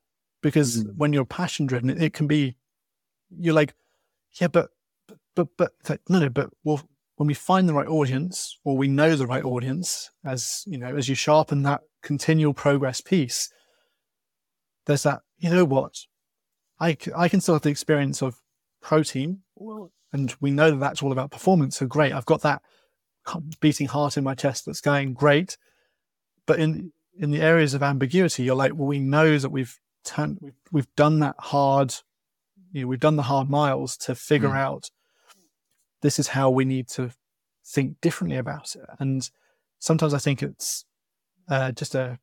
because 0.41 0.85
mm. 0.85 0.97
when 0.97 1.13
you're 1.13 1.25
passion 1.25 1.67
driven, 1.67 1.91
it, 1.91 2.01
it, 2.01 2.13
can 2.13 2.29
be 2.29 2.57
you're 3.37 3.55
like, 3.55 3.75
yeah, 4.41 4.47
but 4.47 4.71
but 5.35 5.49
but, 5.57 5.73
but 5.85 6.01
no 6.09 6.21
no, 6.21 6.29
but 6.29 6.51
well, 6.63 6.89
when 7.19 7.27
we 7.27 7.35
find 7.35 7.69
the 7.69 7.75
right 7.75 7.89
audience 7.89 8.59
or 8.63 8.77
we 8.77 8.87
know 8.87 9.17
the 9.17 9.27
right 9.27 9.45
audience, 9.45 10.11
as 10.25 10.63
you 10.67 10.79
know, 10.79 10.97
as 10.97 11.09
you 11.09 11.17
sharpen 11.17 11.65
that 11.65 11.81
continual 12.01 12.55
progress 12.55 13.01
piece, 13.01 13.53
there's 14.87 15.03
that. 15.03 15.21
You 15.37 15.51
know 15.51 15.65
what? 15.65 15.97
I 16.79 16.97
I 17.17 17.29
can 17.29 17.41
still 17.41 17.57
have 17.57 17.63
the 17.63 17.71
experience 17.71 18.23
of 18.23 18.37
pro 18.81 19.03
team, 19.03 19.41
and 20.13 20.35
we 20.41 20.53
know 20.53 20.71
that 20.71 20.79
that's 20.79 21.03
all 21.03 21.11
about 21.11 21.33
performance. 21.33 21.77
So 21.77 21.87
great, 21.87 22.13
I've 22.13 22.25
got 22.25 22.43
that 22.43 22.63
beating 23.59 23.89
heart 23.89 24.17
in 24.17 24.23
my 24.23 24.37
chest 24.37 24.65
that's 24.65 24.81
going 24.81 25.15
great. 25.15 25.59
But 26.47 26.61
in 26.61 26.93
in 27.19 27.33
the 27.33 27.43
areas 27.43 27.75
of 27.75 27.83
ambiguity, 27.83 28.45
you're 28.45 28.55
like, 28.55 28.75
well, 28.77 28.87
we 28.87 29.01
know 29.01 29.39
that 29.39 29.51
we've 29.51 29.77
turned, 30.05 30.39
we've, 30.41 30.55
we've 30.71 30.95
done 30.95 31.19
that 31.19 31.35
hard, 31.37 31.93
you 32.71 32.83
know, 32.83 32.87
we've 32.87 33.01
done 33.01 33.17
the 33.17 33.25
hard 33.25 33.51
miles 33.51 33.97
to 33.97 34.15
figure 34.15 34.51
mm. 34.51 34.57
out 34.57 34.91
this 36.03 36.19
is 36.19 36.29
how 36.29 36.51
we 36.51 36.65
need 36.65 36.89
to 36.89 37.11
think 37.65 38.01
differently 38.01 38.39
about 38.39 38.75
it. 38.75 38.87
And 38.99 39.29
sometimes 39.79 40.15
I 40.15 40.19
think 40.19 40.43
it's 40.43 40.85
uh, 41.49 41.73
just 41.73 41.95
a 41.95 42.19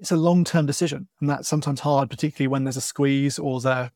it's 0.00 0.10
a 0.10 0.16
long 0.16 0.42
term 0.44 0.66
decision, 0.66 1.08
and 1.20 1.30
that's 1.30 1.48
sometimes 1.48 1.80
hard, 1.80 2.10
particularly 2.10 2.48
when 2.48 2.64
there's 2.64 2.76
a 2.76 2.80
squeeze 2.80 3.38
or 3.38 3.60
the 3.60 3.92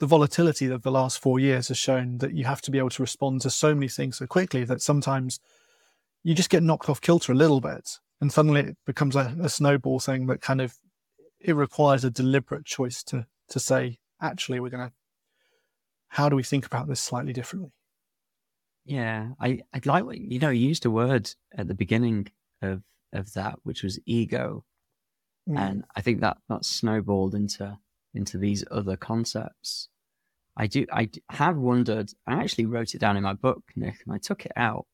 the 0.00 0.06
volatility 0.06 0.66
of 0.66 0.82
the 0.82 0.90
last 0.90 1.20
four 1.20 1.38
years 1.38 1.68
has 1.68 1.78
shown 1.78 2.18
that 2.18 2.34
you 2.34 2.44
have 2.44 2.60
to 2.62 2.70
be 2.70 2.78
able 2.78 2.90
to 2.90 3.02
respond 3.02 3.40
to 3.40 3.50
so 3.50 3.74
many 3.74 3.88
things 3.88 4.18
so 4.18 4.26
quickly 4.26 4.64
that 4.64 4.82
sometimes 4.82 5.38
you 6.24 6.34
just 6.34 6.50
get 6.50 6.62
knocked 6.62 6.88
off 6.88 7.00
kilter 7.00 7.32
a 7.32 7.36
little 7.36 7.60
bit 7.60 8.00
and 8.20 8.32
suddenly 8.32 8.60
it 8.60 8.76
becomes 8.86 9.14
a, 9.14 9.34
a 9.40 9.48
snowball 9.48 10.00
thing 10.00 10.26
that 10.26 10.40
kind 10.40 10.60
of 10.60 10.76
it 11.40 11.54
requires 11.54 12.04
a 12.04 12.10
deliberate 12.10 12.64
choice 12.64 13.04
to 13.04 13.26
to 13.48 13.60
say 13.60 13.98
actually 14.20 14.58
we're 14.58 14.70
going 14.70 14.88
to 14.88 14.92
how 16.14 16.28
do 16.28 16.36
we 16.36 16.42
think 16.42 16.66
about 16.66 16.88
this 16.88 17.00
slightly 17.00 17.32
differently 17.32 17.72
yeah 18.84 19.30
i 19.40 19.60
i 19.72 19.80
like 19.84 20.04
what 20.04 20.18
you 20.18 20.38
know 20.38 20.50
you 20.50 20.68
used 20.68 20.84
a 20.84 20.90
word 20.90 21.30
at 21.56 21.68
the 21.68 21.74
beginning 21.74 22.26
of 22.62 22.82
of 23.12 23.32
that 23.34 23.54
which 23.62 23.82
was 23.82 23.98
ego 24.06 24.64
mm. 25.48 25.58
and 25.58 25.84
i 25.96 26.00
think 26.00 26.20
that 26.20 26.36
that 26.48 26.64
snowballed 26.64 27.34
into 27.34 27.78
into 28.14 28.38
these 28.38 28.64
other 28.70 28.96
concepts. 28.96 29.88
I 30.56 30.68
do. 30.68 30.86
I 30.92 31.10
have 31.30 31.56
wondered. 31.56 32.12
I 32.26 32.34
actually 32.34 32.66
wrote 32.66 32.94
it 32.94 33.00
down 33.00 33.16
in 33.16 33.24
my 33.24 33.34
book, 33.34 33.64
Nik, 33.74 33.96
and 34.06 34.14
I 34.14 34.18
took 34.18 34.46
it 34.46 34.52
out 34.56 34.86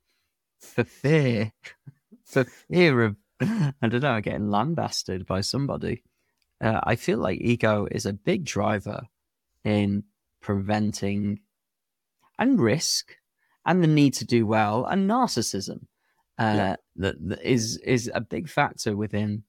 for 0.58 0.84
fear, 0.84 1.52
for 2.24 2.44
fear 2.44 3.04
of 3.04 3.16
I 3.40 3.72
don't 3.82 4.00
know, 4.00 4.20
getting 4.20 4.50
lambasted 4.50 5.26
by 5.26 5.42
somebody. 5.42 6.02
Uh, 6.62 6.80
I 6.82 6.96
feel 6.96 7.18
like 7.18 7.40
ego 7.40 7.86
is 7.90 8.06
a 8.06 8.12
big 8.12 8.44
driver 8.44 9.02
in 9.64 10.04
preventing 10.40 11.40
and 12.38 12.60
risk 12.60 13.16
and 13.66 13.82
the 13.82 13.88
need 13.88 14.14
to 14.14 14.24
do 14.24 14.46
well 14.46 14.84
and 14.86 15.08
narcissism 15.08 15.80
uh, 16.38 16.54
yeah. 16.56 16.76
that, 16.96 17.28
that 17.28 17.42
is 17.42 17.76
is 17.78 18.10
a 18.14 18.20
big 18.20 18.48
factor 18.48 18.96
within 18.96 19.42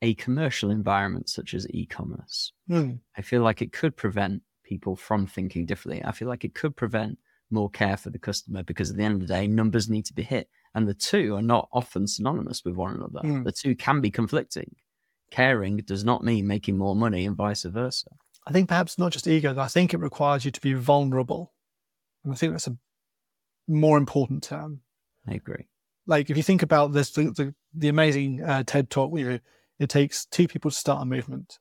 a 0.00 0.14
commercial 0.14 0.70
environment 0.70 1.28
such 1.28 1.54
as 1.54 1.66
e-commerce. 1.70 2.52
Mm. 2.70 3.00
I 3.16 3.22
feel 3.22 3.42
like 3.42 3.62
it 3.62 3.72
could 3.72 3.96
prevent 3.96 4.42
people 4.62 4.96
from 4.96 5.26
thinking 5.26 5.66
differently. 5.66 6.04
I 6.04 6.12
feel 6.12 6.28
like 6.28 6.44
it 6.44 6.54
could 6.54 6.76
prevent 6.76 7.18
more 7.50 7.70
care 7.70 7.96
for 7.96 8.10
the 8.10 8.18
customer 8.18 8.62
because 8.62 8.90
at 8.90 8.96
the 8.96 9.02
end 9.02 9.14
of 9.14 9.20
the 9.20 9.34
day, 9.34 9.46
numbers 9.46 9.88
need 9.88 10.04
to 10.06 10.14
be 10.14 10.22
hit. 10.22 10.48
And 10.74 10.86
the 10.86 10.94
two 10.94 11.34
are 11.36 11.42
not 11.42 11.68
often 11.72 12.06
synonymous 12.06 12.64
with 12.64 12.74
one 12.74 12.94
another. 12.94 13.20
Mm. 13.26 13.44
The 13.44 13.52
two 13.52 13.74
can 13.74 14.00
be 14.00 14.10
conflicting. 14.10 14.74
Caring 15.30 15.78
does 15.78 16.04
not 16.04 16.22
mean 16.22 16.46
making 16.46 16.76
more 16.76 16.94
money 16.94 17.24
and 17.24 17.36
vice 17.36 17.62
versa. 17.62 18.10
I 18.46 18.52
think 18.52 18.68
perhaps 18.68 18.98
not 18.98 19.12
just 19.12 19.26
ego, 19.26 19.58
I 19.58 19.68
think 19.68 19.94
it 19.94 20.00
requires 20.00 20.44
you 20.44 20.50
to 20.50 20.60
be 20.60 20.74
vulnerable. 20.74 21.52
And 22.24 22.32
I 22.32 22.36
think 22.36 22.52
that's 22.52 22.66
a 22.66 22.76
more 23.66 23.96
important 23.96 24.42
term. 24.42 24.80
I 25.26 25.34
agree. 25.34 25.68
Like 26.06 26.28
if 26.30 26.36
you 26.36 26.42
think 26.42 26.62
about 26.62 26.92
this, 26.92 27.10
the, 27.10 27.24
the, 27.30 27.54
the 27.74 27.88
amazing 27.88 28.42
uh, 28.42 28.62
TED 28.64 28.90
talk, 28.90 29.16
you 29.18 29.30
know, 29.30 29.38
it 29.78 29.88
takes 29.88 30.26
two 30.26 30.46
people 30.46 30.70
to 30.70 30.76
start 30.76 31.02
a 31.02 31.06
movement. 31.06 31.58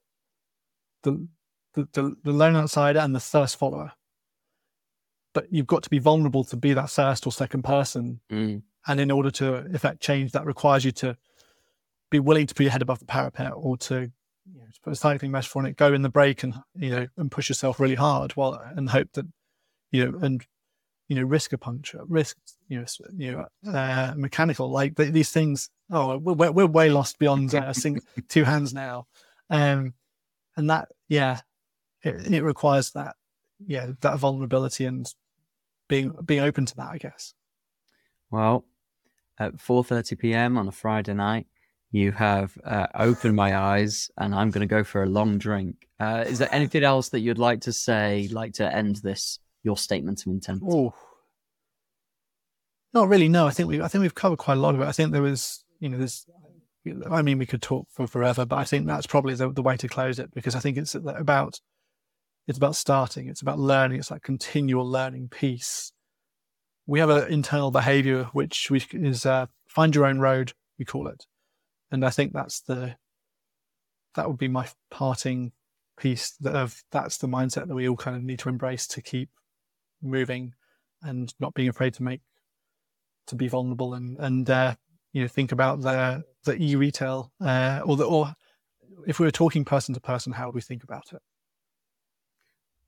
The, 1.04 1.28
the, 1.74 1.88
the, 1.94 2.16
the 2.24 2.32
lone 2.32 2.56
outsider 2.56 3.00
and 3.00 3.16
the 3.16 3.20
first 3.20 3.58
follower 3.58 3.94
but 5.34 5.52
you've 5.52 5.68
got 5.68 5.84
to 5.84 5.90
be 5.90 6.00
vulnerable 6.00 6.44
to 6.46 6.56
be 6.56 6.74
that 6.74 6.90
first 6.90 7.26
or 7.26 7.32
second 7.32 7.64
person. 7.64 8.22
Mm. 8.32 8.62
And 8.88 9.00
in 9.00 9.12
order 9.12 9.32
to 9.32 9.56
effect 9.74 10.02
change, 10.02 10.32
that 10.32 10.46
requires 10.46 10.86
you 10.86 10.92
to 10.94 11.18
be 12.12 12.20
willing 12.20 12.48
to 12.48 12.54
put 12.54 12.64
your 12.64 12.72
head 12.72 12.82
above 12.82 13.00
the 13.00 13.06
parapet 13.06 13.52
or 13.56 13.78
to, 13.78 14.08
to 14.08 14.12
put 14.82 14.94
a 14.94 14.96
cycling 14.96 15.32
metaphor 15.32 15.62
on 15.62 15.68
it, 15.68 15.78
go 15.78 15.94
in 15.94 16.02
the 16.02 16.10
break 16.10 16.44
and, 16.44 16.56
you 16.76 16.90
know, 16.90 17.08
and 17.18 17.32
push 17.32 17.50
yourself 17.50 17.80
really 17.80 17.96
hard 17.96 18.32
while, 18.34 18.60
and 18.76 18.90
hope 18.90 19.10
that, 19.14 19.26
you 19.92 20.06
know, 20.06 20.20
and, 20.20 20.46
you 21.08 21.16
know, 21.16 21.24
risk 21.24 21.54
a 21.54 21.58
puncture, 21.58 22.02
risk, 22.08 22.38
you 22.68 22.80
know, 22.80 22.86
you 23.16 23.32
know, 23.32 23.72
uh, 23.72 24.14
mechanical, 24.16 24.70
like 24.70 24.96
these 24.96 25.32
things. 25.32 25.70
Oh, 25.92 26.18
we're, 26.18 26.52
we're 26.52 26.66
way 26.66 26.90
lost 26.90 27.20
beyond 27.20 27.54
uh, 27.54 27.74
sing, 27.74 28.00
two 28.30 28.44
hands 28.46 28.74
now. 28.74 29.08
Um, 29.50 29.94
and 30.56 30.70
that, 30.70 30.90
yeah, 31.08 31.42
it, 32.02 32.34
it 32.34 32.44
requires 32.44 32.92
that, 32.92 33.16
yeah, 33.66 33.92
that 34.02 34.18
vulnerability 34.18 34.86
and 34.86 35.08
being 35.88 36.14
being 36.26 36.42
open 36.42 36.66
to 36.66 36.76
that, 36.78 36.90
I 36.92 36.98
guess. 36.98 37.34
Well, 38.32 38.66
at 39.38 39.58
4:30 39.58 40.18
p.m. 40.18 40.58
on 40.58 40.68
a 40.68 40.72
Friday 40.72 41.14
night, 41.14 41.48
you 41.94 42.12
have 42.12 42.58
uh, 42.66 42.88
opened 42.96 43.36
my 43.36 43.56
eyes, 43.56 44.10
and 44.18 44.34
I'm 44.34 44.50
going 44.50 44.68
to 44.68 44.76
go 44.76 44.84
for 44.84 45.04
a 45.04 45.06
long 45.06 45.38
drink. 45.38 45.88
Uh, 46.00 46.26
is 46.28 46.40
there 46.40 46.50
anything 46.52 46.84
else 46.84 47.10
that 47.10 47.20
you'd 47.20 47.38
like 47.38 47.62
to 47.62 47.72
say, 47.72 48.28
like 48.32 48.54
to 48.54 48.76
end 48.76 48.98
this 48.98 49.38
your 49.62 49.78
statement 49.78 50.26
of 50.26 50.32
intent? 50.32 50.64
Oh, 50.68 50.96
not 52.96 53.10
really. 53.10 53.30
No, 53.30 53.46
I 53.46 53.52
think 53.52 53.70
we 53.70 53.80
I 53.80 53.88
think 53.88 54.02
we've 54.02 54.16
covered 54.16 54.40
quite 54.40 54.58
a 54.58 54.60
lot 54.60 54.74
of 54.74 54.82
it. 54.82 54.88
I 54.88 54.92
think 54.92 55.12
there 55.12 55.22
was, 55.22 55.64
you 55.80 55.88
know, 55.88 56.00
there's. 56.00 56.26
I 57.10 57.22
mean, 57.22 57.38
we 57.38 57.46
could 57.46 57.62
talk 57.62 57.88
for 57.92 58.08
forever, 58.08 58.46
but 58.46 58.58
I 58.58 58.66
think 58.66 58.88
that's 58.88 59.08
probably 59.08 59.36
the, 59.36 59.50
the 59.50 59.62
way 59.62 59.78
to 59.78 59.88
close 59.88 60.20
it 60.20 60.34
because 60.34 60.56
I 60.56 60.60
think 60.60 60.78
it's 60.78 60.96
about 60.96 61.62
it's 62.48 62.58
about 62.58 62.76
starting. 62.76 63.30
It's 63.30 63.42
about 63.44 63.60
learning. 63.60 64.00
It's 64.00 64.10
like 64.10 64.24
continual 64.24 64.90
learning 64.90 65.30
piece. 65.30 65.94
We 66.88 67.00
have 67.00 67.12
an 67.12 67.32
internal 67.32 67.70
behavior 67.70 68.30
which 68.34 68.72
we, 68.72 68.84
is 68.94 69.28
uh, 69.28 69.46
find 69.68 69.94
your 69.94 70.08
own 70.08 70.20
road. 70.20 70.54
We 70.80 70.86
call 70.86 71.08
it, 71.08 71.24
and 71.94 72.04
I 72.04 72.10
think 72.10 72.34
that's 72.34 72.62
the 72.62 72.96
that 74.16 74.28
would 74.28 74.40
be 74.40 74.48
my 74.48 74.68
parting 74.90 75.54
piece. 75.96 76.34
Of 76.44 76.84
that's 76.92 77.20
the 77.20 77.28
mindset 77.28 77.68
that 77.68 77.76
we 77.76 77.88
all 77.88 77.96
kind 77.96 78.18
of 78.18 78.24
need 78.24 78.40
to 78.40 78.50
embrace 78.50 78.88
to 78.88 79.02
keep 79.02 79.30
moving 80.02 80.54
and 81.04 81.34
not 81.40 81.54
being 81.54 81.70
afraid 81.70 81.94
to 81.94 82.04
make 82.04 82.22
to 83.28 83.36
be 83.36 83.48
vulnerable 83.48 83.94
and 83.94 84.18
and 84.18 84.50
uh, 84.50 84.76
you 85.14 85.22
know 85.22 85.28
think 85.28 85.52
about 85.52 85.82
the 85.82 86.24
the 86.46 86.62
e 86.62 86.76
retail 86.76 87.32
uh, 87.40 87.82
or 87.86 87.96
the 87.96 88.06
or 88.06 88.34
if 89.06 89.20
we 89.20 89.26
were 89.26 89.32
talking 89.32 89.64
person 89.64 89.94
to 89.94 90.02
person, 90.02 90.34
how 90.34 90.48
would 90.48 90.56
we 90.56 90.62
think 90.62 90.84
about 90.84 91.14
it? 91.14 91.22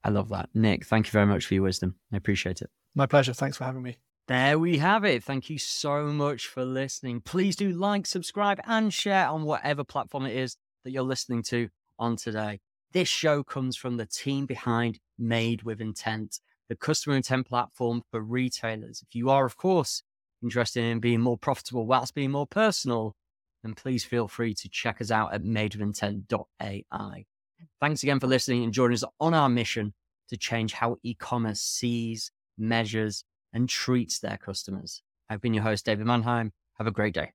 I 0.04 0.10
love 0.10 0.30
that. 0.30 0.50
Nik, 0.54 0.86
thank 0.86 1.08
you 1.08 1.12
very 1.12 1.26
much 1.26 1.46
for 1.46 1.54
your 1.54 1.64
wisdom. 1.64 1.96
I 2.12 2.18
appreciate 2.18 2.62
it. 2.62 2.70
My 2.96 3.06
pleasure. 3.06 3.34
Thanks 3.34 3.58
for 3.58 3.66
having 3.66 3.84
me. 3.84 3.98
There 4.28 4.58
we 4.58 4.80
have 4.80 5.06
it. 5.06 5.24
Thank 5.24 5.52
you 5.52 5.60
so 5.60 6.08
much 6.08 6.48
for 6.48 6.66
listening. 6.66 7.22
Please 7.22 7.56
do 7.56 7.72
like, 7.72 8.08
subscribe, 8.08 8.60
and 8.66 8.92
share 8.92 9.28
on 9.28 9.44
whatever 9.44 9.84
platform 9.84 10.26
it 10.26 10.36
is 10.36 10.58
that 10.84 10.92
you're 10.92 11.04
listening 11.04 11.44
to 11.44 11.70
on 12.00 12.16
today. 12.16 12.60
This 12.92 13.08
show 13.08 13.44
comes 13.44 13.78
from 13.78 13.98
the 13.98 14.08
team 14.08 14.48
behind 14.48 15.00
Made 15.20 15.62
with 15.62 15.80
Intent, 15.80 16.40
the 16.70 16.76
customer 16.76 17.16
intent 17.16 17.48
platform 17.48 18.02
for 18.10 18.20
retailers. 18.20 19.04
If 19.08 19.14
you 19.14 19.30
are, 19.30 19.46
of 19.46 19.58
course, 19.58 20.02
interested 20.42 20.84
in 20.84 21.00
being 21.00 21.22
more 21.22 21.38
profitable 21.38 21.86
whilst 21.86 22.16
being 22.16 22.32
more 22.32 22.48
personal, 22.48 23.16
then 23.62 23.76
please 23.76 24.04
feel 24.04 24.28
free 24.28 24.56
to 24.56 24.70
check 24.70 25.02
us 25.02 25.12
out 25.12 25.36
at 25.36 25.44
madewithintent.ai. 25.44 27.26
Thanks 27.80 28.02
again 28.02 28.20
for 28.20 28.28
listening 28.28 28.64
and 28.64 28.74
joining 28.74 28.96
us 28.96 29.04
on 29.20 29.36
our 29.36 29.50
mission 29.50 29.94
to 30.30 30.38
change 30.38 30.74
how 30.74 30.98
e 31.04 31.14
commerce 31.14 31.62
sees, 31.62 32.32
measures, 32.58 33.24
and 33.56 33.70
treats 33.70 34.20
their 34.20 34.38
customers. 34.38 35.02
I've 35.30 35.42
been 35.42 35.54
your 35.54 35.64
host, 35.64 35.86
David 35.86 36.06
Mannheim. 36.06 36.52
Have 36.74 36.88
a 36.88 36.92
great 36.92 37.16
day. 37.16 37.32